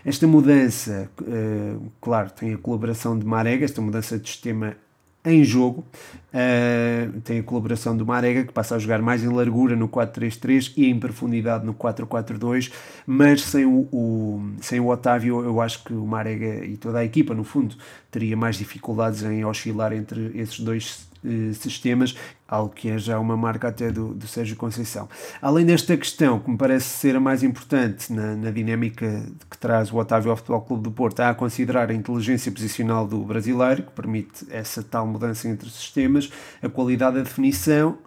esta 0.06 0.26
mudança, 0.26 1.10
uh, 1.21 1.91
claro, 2.02 2.32
tem 2.32 2.54
a 2.54 2.58
colaboração 2.58 3.17
de 3.17 3.26
Marega, 3.26 3.63
esta 3.63 3.82
mudança 3.82 4.17
de 4.17 4.28
sistema 4.28 4.76
em 5.25 5.43
jogo. 5.43 5.86
Uh, 6.34 7.22
tem 7.22 7.39
a 7.39 7.43
colaboração 7.43 7.96
do 7.96 8.08
Marega, 8.08 8.43
que 8.43 8.52
passa 8.52 8.76
a 8.76 8.80
jogar 8.80 9.02
mais 9.04 9.24
em 9.24 9.28
largura 9.28 9.76
no 9.76 9.88
4-3-3 9.88 10.74
e 10.76 10.88
em 10.88 11.00
profundidade 11.00 11.63
no 11.63 11.76
4-4-2, 11.76 12.72
mas 13.06 13.43
sem 13.43 13.65
o, 13.65 13.88
o, 13.91 14.41
sem 14.60 14.80
o 14.80 14.88
Otávio, 14.88 15.43
eu 15.43 15.62
acho 15.62 15.84
que 15.84 15.93
o 15.93 16.08
Marega 16.08 16.65
e 16.65 16.76
toda 16.76 16.98
a 16.98 17.06
equipa, 17.06 17.36
no 17.36 17.43
fundo, 17.43 17.76
teria 18.10 18.36
mais 18.36 18.56
dificuldades 18.56 19.22
em 19.22 19.46
oscilar 19.46 19.93
entre 19.93 20.32
esses 20.34 20.60
dois 20.60 21.08
uh, 21.24 21.54
sistemas, 21.54 22.15
algo 22.48 22.74
que 22.74 22.89
é 22.89 22.98
já 22.98 23.19
uma 23.19 23.36
marca 23.36 23.69
até 23.69 23.91
do, 23.91 24.13
do 24.13 24.28
Sérgio 24.28 24.56
Conceição. 24.56 25.10
Além 25.41 25.65
desta 25.65 25.98
questão, 25.98 26.39
que 26.39 26.50
me 26.50 26.58
parece 26.58 26.86
ser 26.86 27.15
a 27.15 27.19
mais 27.19 27.41
importante 27.41 28.13
na, 28.13 28.36
na 28.36 28.52
dinâmica 28.52 29.24
que 29.50 29.58
traz 29.58 29.91
o 29.91 29.98
Otávio 29.98 30.30
ao 30.30 30.38
Futebol 30.38 30.62
Clube 30.62 30.84
do 30.84 30.91
Porto, 30.91 31.19
há 31.22 31.30
a 31.30 31.34
considerar 31.34 31.89
a 31.89 31.93
inteligência 31.93 32.52
posicional 32.52 33.08
do 33.08 33.19
brasileiro, 33.24 33.84
que 33.84 33.91
permite 33.91 34.46
essa 34.52 34.84
tal 34.84 35.08
mudança 35.08 35.48
entre 35.48 35.69
sistemas, 35.69 36.22
a 36.62 36.69
qualidade 36.69 37.17
da 37.17 37.23
definição 37.23 37.97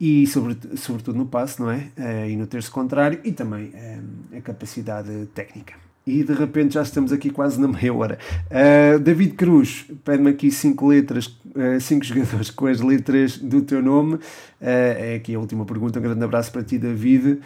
e 0.00 0.26
sobretudo, 0.26 0.76
sobretudo 0.78 1.18
no 1.18 1.26
passe, 1.26 1.60
não 1.60 1.70
é? 1.70 1.88
Uh, 1.98 2.30
e 2.30 2.36
no 2.36 2.46
terço 2.46 2.72
contrário, 2.72 3.20
e 3.22 3.32
também 3.32 3.66
uh, 3.66 4.38
a 4.38 4.40
capacidade 4.40 5.26
técnica. 5.34 5.74
e 6.06 6.24
de 6.24 6.32
repente 6.32 6.74
já 6.74 6.82
estamos 6.82 7.12
aqui 7.12 7.28
quase 7.28 7.60
na 7.60 7.68
meia 7.68 7.92
hora. 7.92 8.18
Uh, 8.46 8.98
David 8.98 9.34
Cruz 9.34 9.84
pede-me 10.02 10.30
aqui 10.30 10.50
cinco 10.50 10.86
letras, 10.86 11.26
uh, 11.26 11.78
cinco 11.80 12.02
jogadores 12.06 12.50
com 12.50 12.66
as 12.66 12.80
letras 12.80 13.36
do 13.36 13.60
teu 13.60 13.82
nome. 13.82 14.18
É 14.58 15.16
aqui 15.16 15.34
a 15.34 15.38
última 15.38 15.66
pergunta. 15.66 15.98
Um 15.98 16.02
grande 16.02 16.24
abraço 16.24 16.50
para 16.50 16.62
ti, 16.62 16.78
David, 16.78 17.40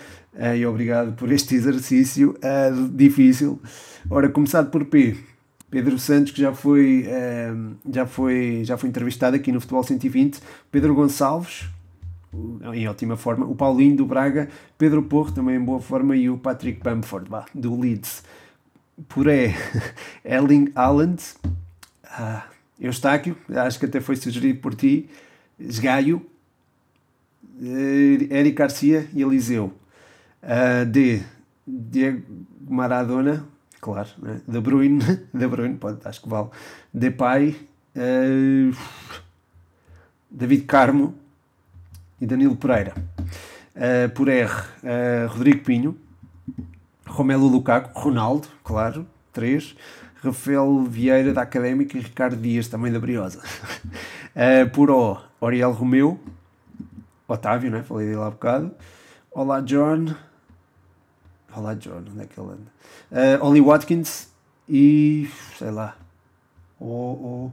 e 0.57 0.67
obrigado 0.67 1.15
por 1.15 1.31
este 1.31 1.55
exercício 1.57 2.37
difícil. 2.93 3.61
Ora, 4.11 4.29
começado 4.29 4.71
por 4.71 4.85
P. 4.85 5.34
Pedro 5.75 5.99
Santos, 5.99 6.31
que 6.31 6.41
já 6.41 6.53
foi, 6.53 7.05
já 7.91 8.07
foi, 8.07 8.63
já 8.65 8.79
foi 8.79 8.89
entrevistado 8.89 9.35
aqui 9.35 9.51
no 9.51 9.61
Futebol 9.61 9.83
120. 9.83 10.41
Pedro 10.71 10.95
Gonçalves, 10.95 11.69
em 12.73 12.87
ótima 12.87 13.17
forma. 13.17 13.45
O 13.45 13.57
Paulinho 13.57 13.97
do 13.97 14.07
Braga, 14.07 14.49
Pedro 14.79 15.03
Porro 15.03 15.33
também 15.33 15.57
em 15.57 15.61
boa 15.61 15.81
forma 15.81 16.15
e 16.15 16.31
o 16.31 16.39
Patrick 16.39 16.81
Bamford, 16.81 17.29
do 17.53 17.81
Leeds 17.81 18.23
por 19.09 19.27
E. 19.27 19.53
Erling 20.25 20.71
Haaland, 20.77 21.21
ah, 22.05 22.45
Eustáquio, 22.79 23.37
acho 23.49 23.81
que 23.81 23.87
até 23.87 24.01
foi 24.01 24.15
sugerido 24.15 24.61
por 24.61 24.77
ti, 24.77 25.11
Esgaio, 25.59 26.25
Eric 27.61 28.53
Garcia 28.53 29.09
e 29.13 29.23
Eliseu. 29.23 29.73
Uh, 30.41 30.87
D. 30.87 31.21
Diego 31.67 32.23
Maradona, 32.61 33.45
claro, 33.85 34.09
né? 34.19 34.41
De 34.49 34.61
Bruyne, 34.61 34.99
De 35.33 35.47
Bruyne, 35.47 35.77
pode, 35.77 35.99
acho 36.07 36.23
que 36.23 36.29
vale. 36.29 36.49
Depay, 36.93 37.55
uh, 37.95 38.77
David 40.31 40.65
Carmo 40.65 41.15
e 42.19 42.27
Danilo 42.27 42.57
Pereira. 42.57 42.95
Uh, 43.77 44.09
por 44.15 44.29
R, 44.31 44.51
uh, 44.51 45.29
Rodrigo 45.29 45.63
Pinho, 45.65 45.99
Romelu 47.07 47.47
Lukaku, 47.47 48.01
Ronaldo, 48.01 48.49
claro, 48.63 49.07
3. 49.35 49.77
Rafael 50.23 50.85
Vieira 50.85 51.35
da 51.35 51.43
Académica 51.43 51.99
e 51.99 52.01
Ricardo 52.01 52.37
Dias, 52.37 52.69
também 52.69 52.91
da 52.91 52.99
Briosa. 52.99 53.41
uh, 53.41 54.69
por 54.73 54.91
O, 54.91 55.19
Oriel 55.39 55.73
Romeu, 55.73 56.19
Otávio, 57.29 57.71
né? 57.71 57.83
falei 57.83 58.07
dele 58.07 58.23
há 58.23 58.31
bocado. 58.31 58.75
Olá 59.31 59.61
John. 59.61 60.15
Olá 61.57 61.75
John, 61.75 62.03
onde 62.11 62.23
é 62.23 62.27
que 62.27 62.39
ele 62.39 62.51
anda? 62.51 63.39
Uh, 63.41 63.47
Oli 63.47 63.61
Watkins 63.61 64.29
e 64.69 65.29
sei 65.57 65.71
lá. 65.71 65.97
O. 66.81 67.51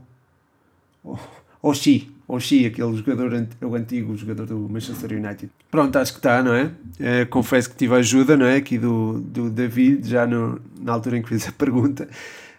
O. 1.04 1.18
Oxi, 1.62 2.10
Oxi, 2.26 2.66
aquele 2.66 2.96
jogador, 2.96 3.46
o 3.60 3.74
antigo 3.76 4.16
jogador 4.16 4.46
do 4.46 4.58
Manchester 4.68 5.12
United. 5.12 5.48
Pronto, 5.70 5.96
acho 5.96 6.12
que 6.12 6.18
está, 6.18 6.42
não 6.42 6.52
é? 6.52 6.72
é? 6.98 7.24
confesso 7.24 7.70
que 7.70 7.76
tive 7.76 7.94
ajuda, 7.94 8.36
não 8.36 8.46
é? 8.46 8.56
Aqui 8.56 8.78
do, 8.78 9.20
do 9.20 9.48
David, 9.48 10.08
já 10.08 10.26
no, 10.26 10.60
na 10.80 10.92
altura 10.92 11.18
em 11.18 11.22
que 11.22 11.28
fiz 11.28 11.46
a 11.46 11.52
pergunta. 11.52 12.08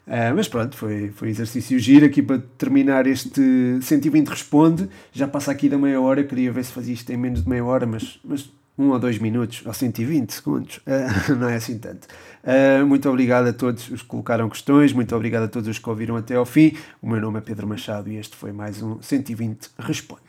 Uh, 0.08 0.36
mas 0.36 0.48
pronto, 0.48 0.78
foi, 0.78 1.12
foi 1.12 1.30
exercício 1.30 1.78
giro 1.80 2.06
aqui 2.06 2.22
para 2.22 2.42
terminar 2.58 3.06
este 3.06 3.80
120 3.82 4.28
Responde. 4.28 4.90
Já 5.12 5.28
passa 5.28 5.52
aqui 5.52 5.68
da 5.68 5.78
meia 5.78 6.00
hora, 6.00 6.24
queria 6.24 6.52
ver 6.52 6.64
se 6.64 6.72
fazia 6.72 6.94
isto 6.94 7.10
em 7.12 7.18
menos 7.18 7.44
de 7.44 7.50
meia 7.50 7.66
hora, 7.66 7.86
mas, 7.86 8.20
mas 8.24 8.50
um 8.78 8.90
ou 8.90 9.00
dois 9.00 9.20
minutos, 9.20 9.64
ou 9.66 9.74
120 9.74 10.32
segundos, 10.32 10.78
uh, 10.78 11.34
não 11.36 11.50
é 11.50 11.56
assim 11.56 11.78
tanto. 11.78 12.08
Uh, 12.44 12.86
muito 12.86 13.10
obrigado 13.10 13.48
a 13.48 13.54
todos 13.54 13.90
os 13.90 14.02
que 14.02 14.08
colocaram 14.08 14.50
questões, 14.50 14.94
muito 14.94 15.16
obrigado 15.16 15.44
a 15.44 15.48
todos 15.48 15.68
os 15.70 15.80
que 15.80 15.90
ouviram 15.90 16.16
até 16.16 16.36
ao 16.36 16.46
fim. 16.46 16.76
O 17.02 17.10
meu 17.10 17.22
nome 17.22 17.38
é 17.38 17.42
Pedro 17.42 17.68
Machado 17.68 18.10
e 18.10 18.18
este 18.18 18.36
foi 18.36 18.52
mais 18.52 18.82
um 18.82 19.02
120 19.02 19.72
Responde. 19.78 20.22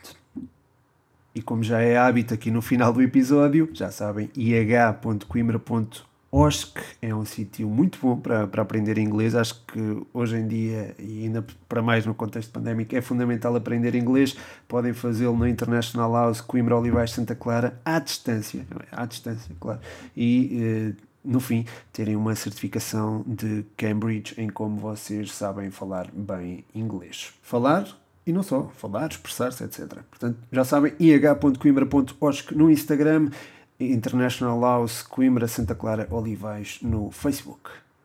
E 1.33 1.41
como 1.41 1.63
já 1.63 1.81
é 1.81 1.97
hábito 1.97 2.33
aqui 2.33 2.49
no 2.49 2.61
final 2.61 2.93
do 2.93 3.01
episódio, 3.01 3.69
já 3.73 3.91
sabem, 3.91 4.29
ih.coimbra.com 4.35 6.14
OSC 6.35 6.81
é 7.01 7.15
um 7.15 7.23
sítio 7.23 7.65
muito 7.69 7.97
bom 8.01 8.17
para, 8.17 8.45
para 8.45 8.61
aprender 8.61 8.97
inglês. 8.97 9.33
Acho 9.35 9.55
que 9.67 10.05
hoje 10.13 10.35
em 10.35 10.45
dia, 10.45 10.93
e 10.99 11.23
ainda 11.23 11.45
para 11.69 11.81
mais 11.81 12.05
no 12.05 12.13
contexto 12.13 12.51
pandémico, 12.51 12.93
é 12.93 12.99
fundamental 13.01 13.55
aprender 13.55 13.95
inglês. 13.95 14.35
Podem 14.67 14.91
fazê-lo 14.91 15.37
na 15.37 15.47
International 15.47 16.11
House, 16.11 16.41
Coimbra, 16.41 16.75
Olivais, 16.75 17.11
Santa 17.11 17.35
Clara, 17.35 17.79
à 17.85 17.99
distância. 17.99 18.67
É? 18.91 19.01
À 19.01 19.05
distância, 19.05 19.55
claro. 19.61 19.79
E, 20.13 20.59
eh, 20.61 21.03
no 21.23 21.39
fim, 21.39 21.65
terem 21.93 22.17
uma 22.17 22.35
certificação 22.35 23.23
de 23.25 23.65
Cambridge 23.77 24.35
em 24.37 24.49
como 24.49 24.75
vocês 24.75 25.31
sabem 25.31 25.71
falar 25.71 26.09
bem 26.11 26.65
inglês. 26.75 27.31
Falar 27.41 27.87
e 28.27 28.33
não 28.33 28.43
só, 28.43 28.63
falar, 28.75 29.09
expressar-se, 29.09 29.63
etc. 29.63 29.99
Portanto, 30.09 30.37
já 30.51 30.65
sabem, 30.65 30.93
ih.coimbra.osc 30.99 32.53
no 32.53 32.69
Instagram 32.69 33.29
International 33.79 34.61
House 34.61 35.03
Coimbra 35.03 35.47
Santa 35.47 35.75
Clara 35.75 36.07
Olivais 36.09 36.79
no 36.81 37.11
Facebook. 37.11 37.84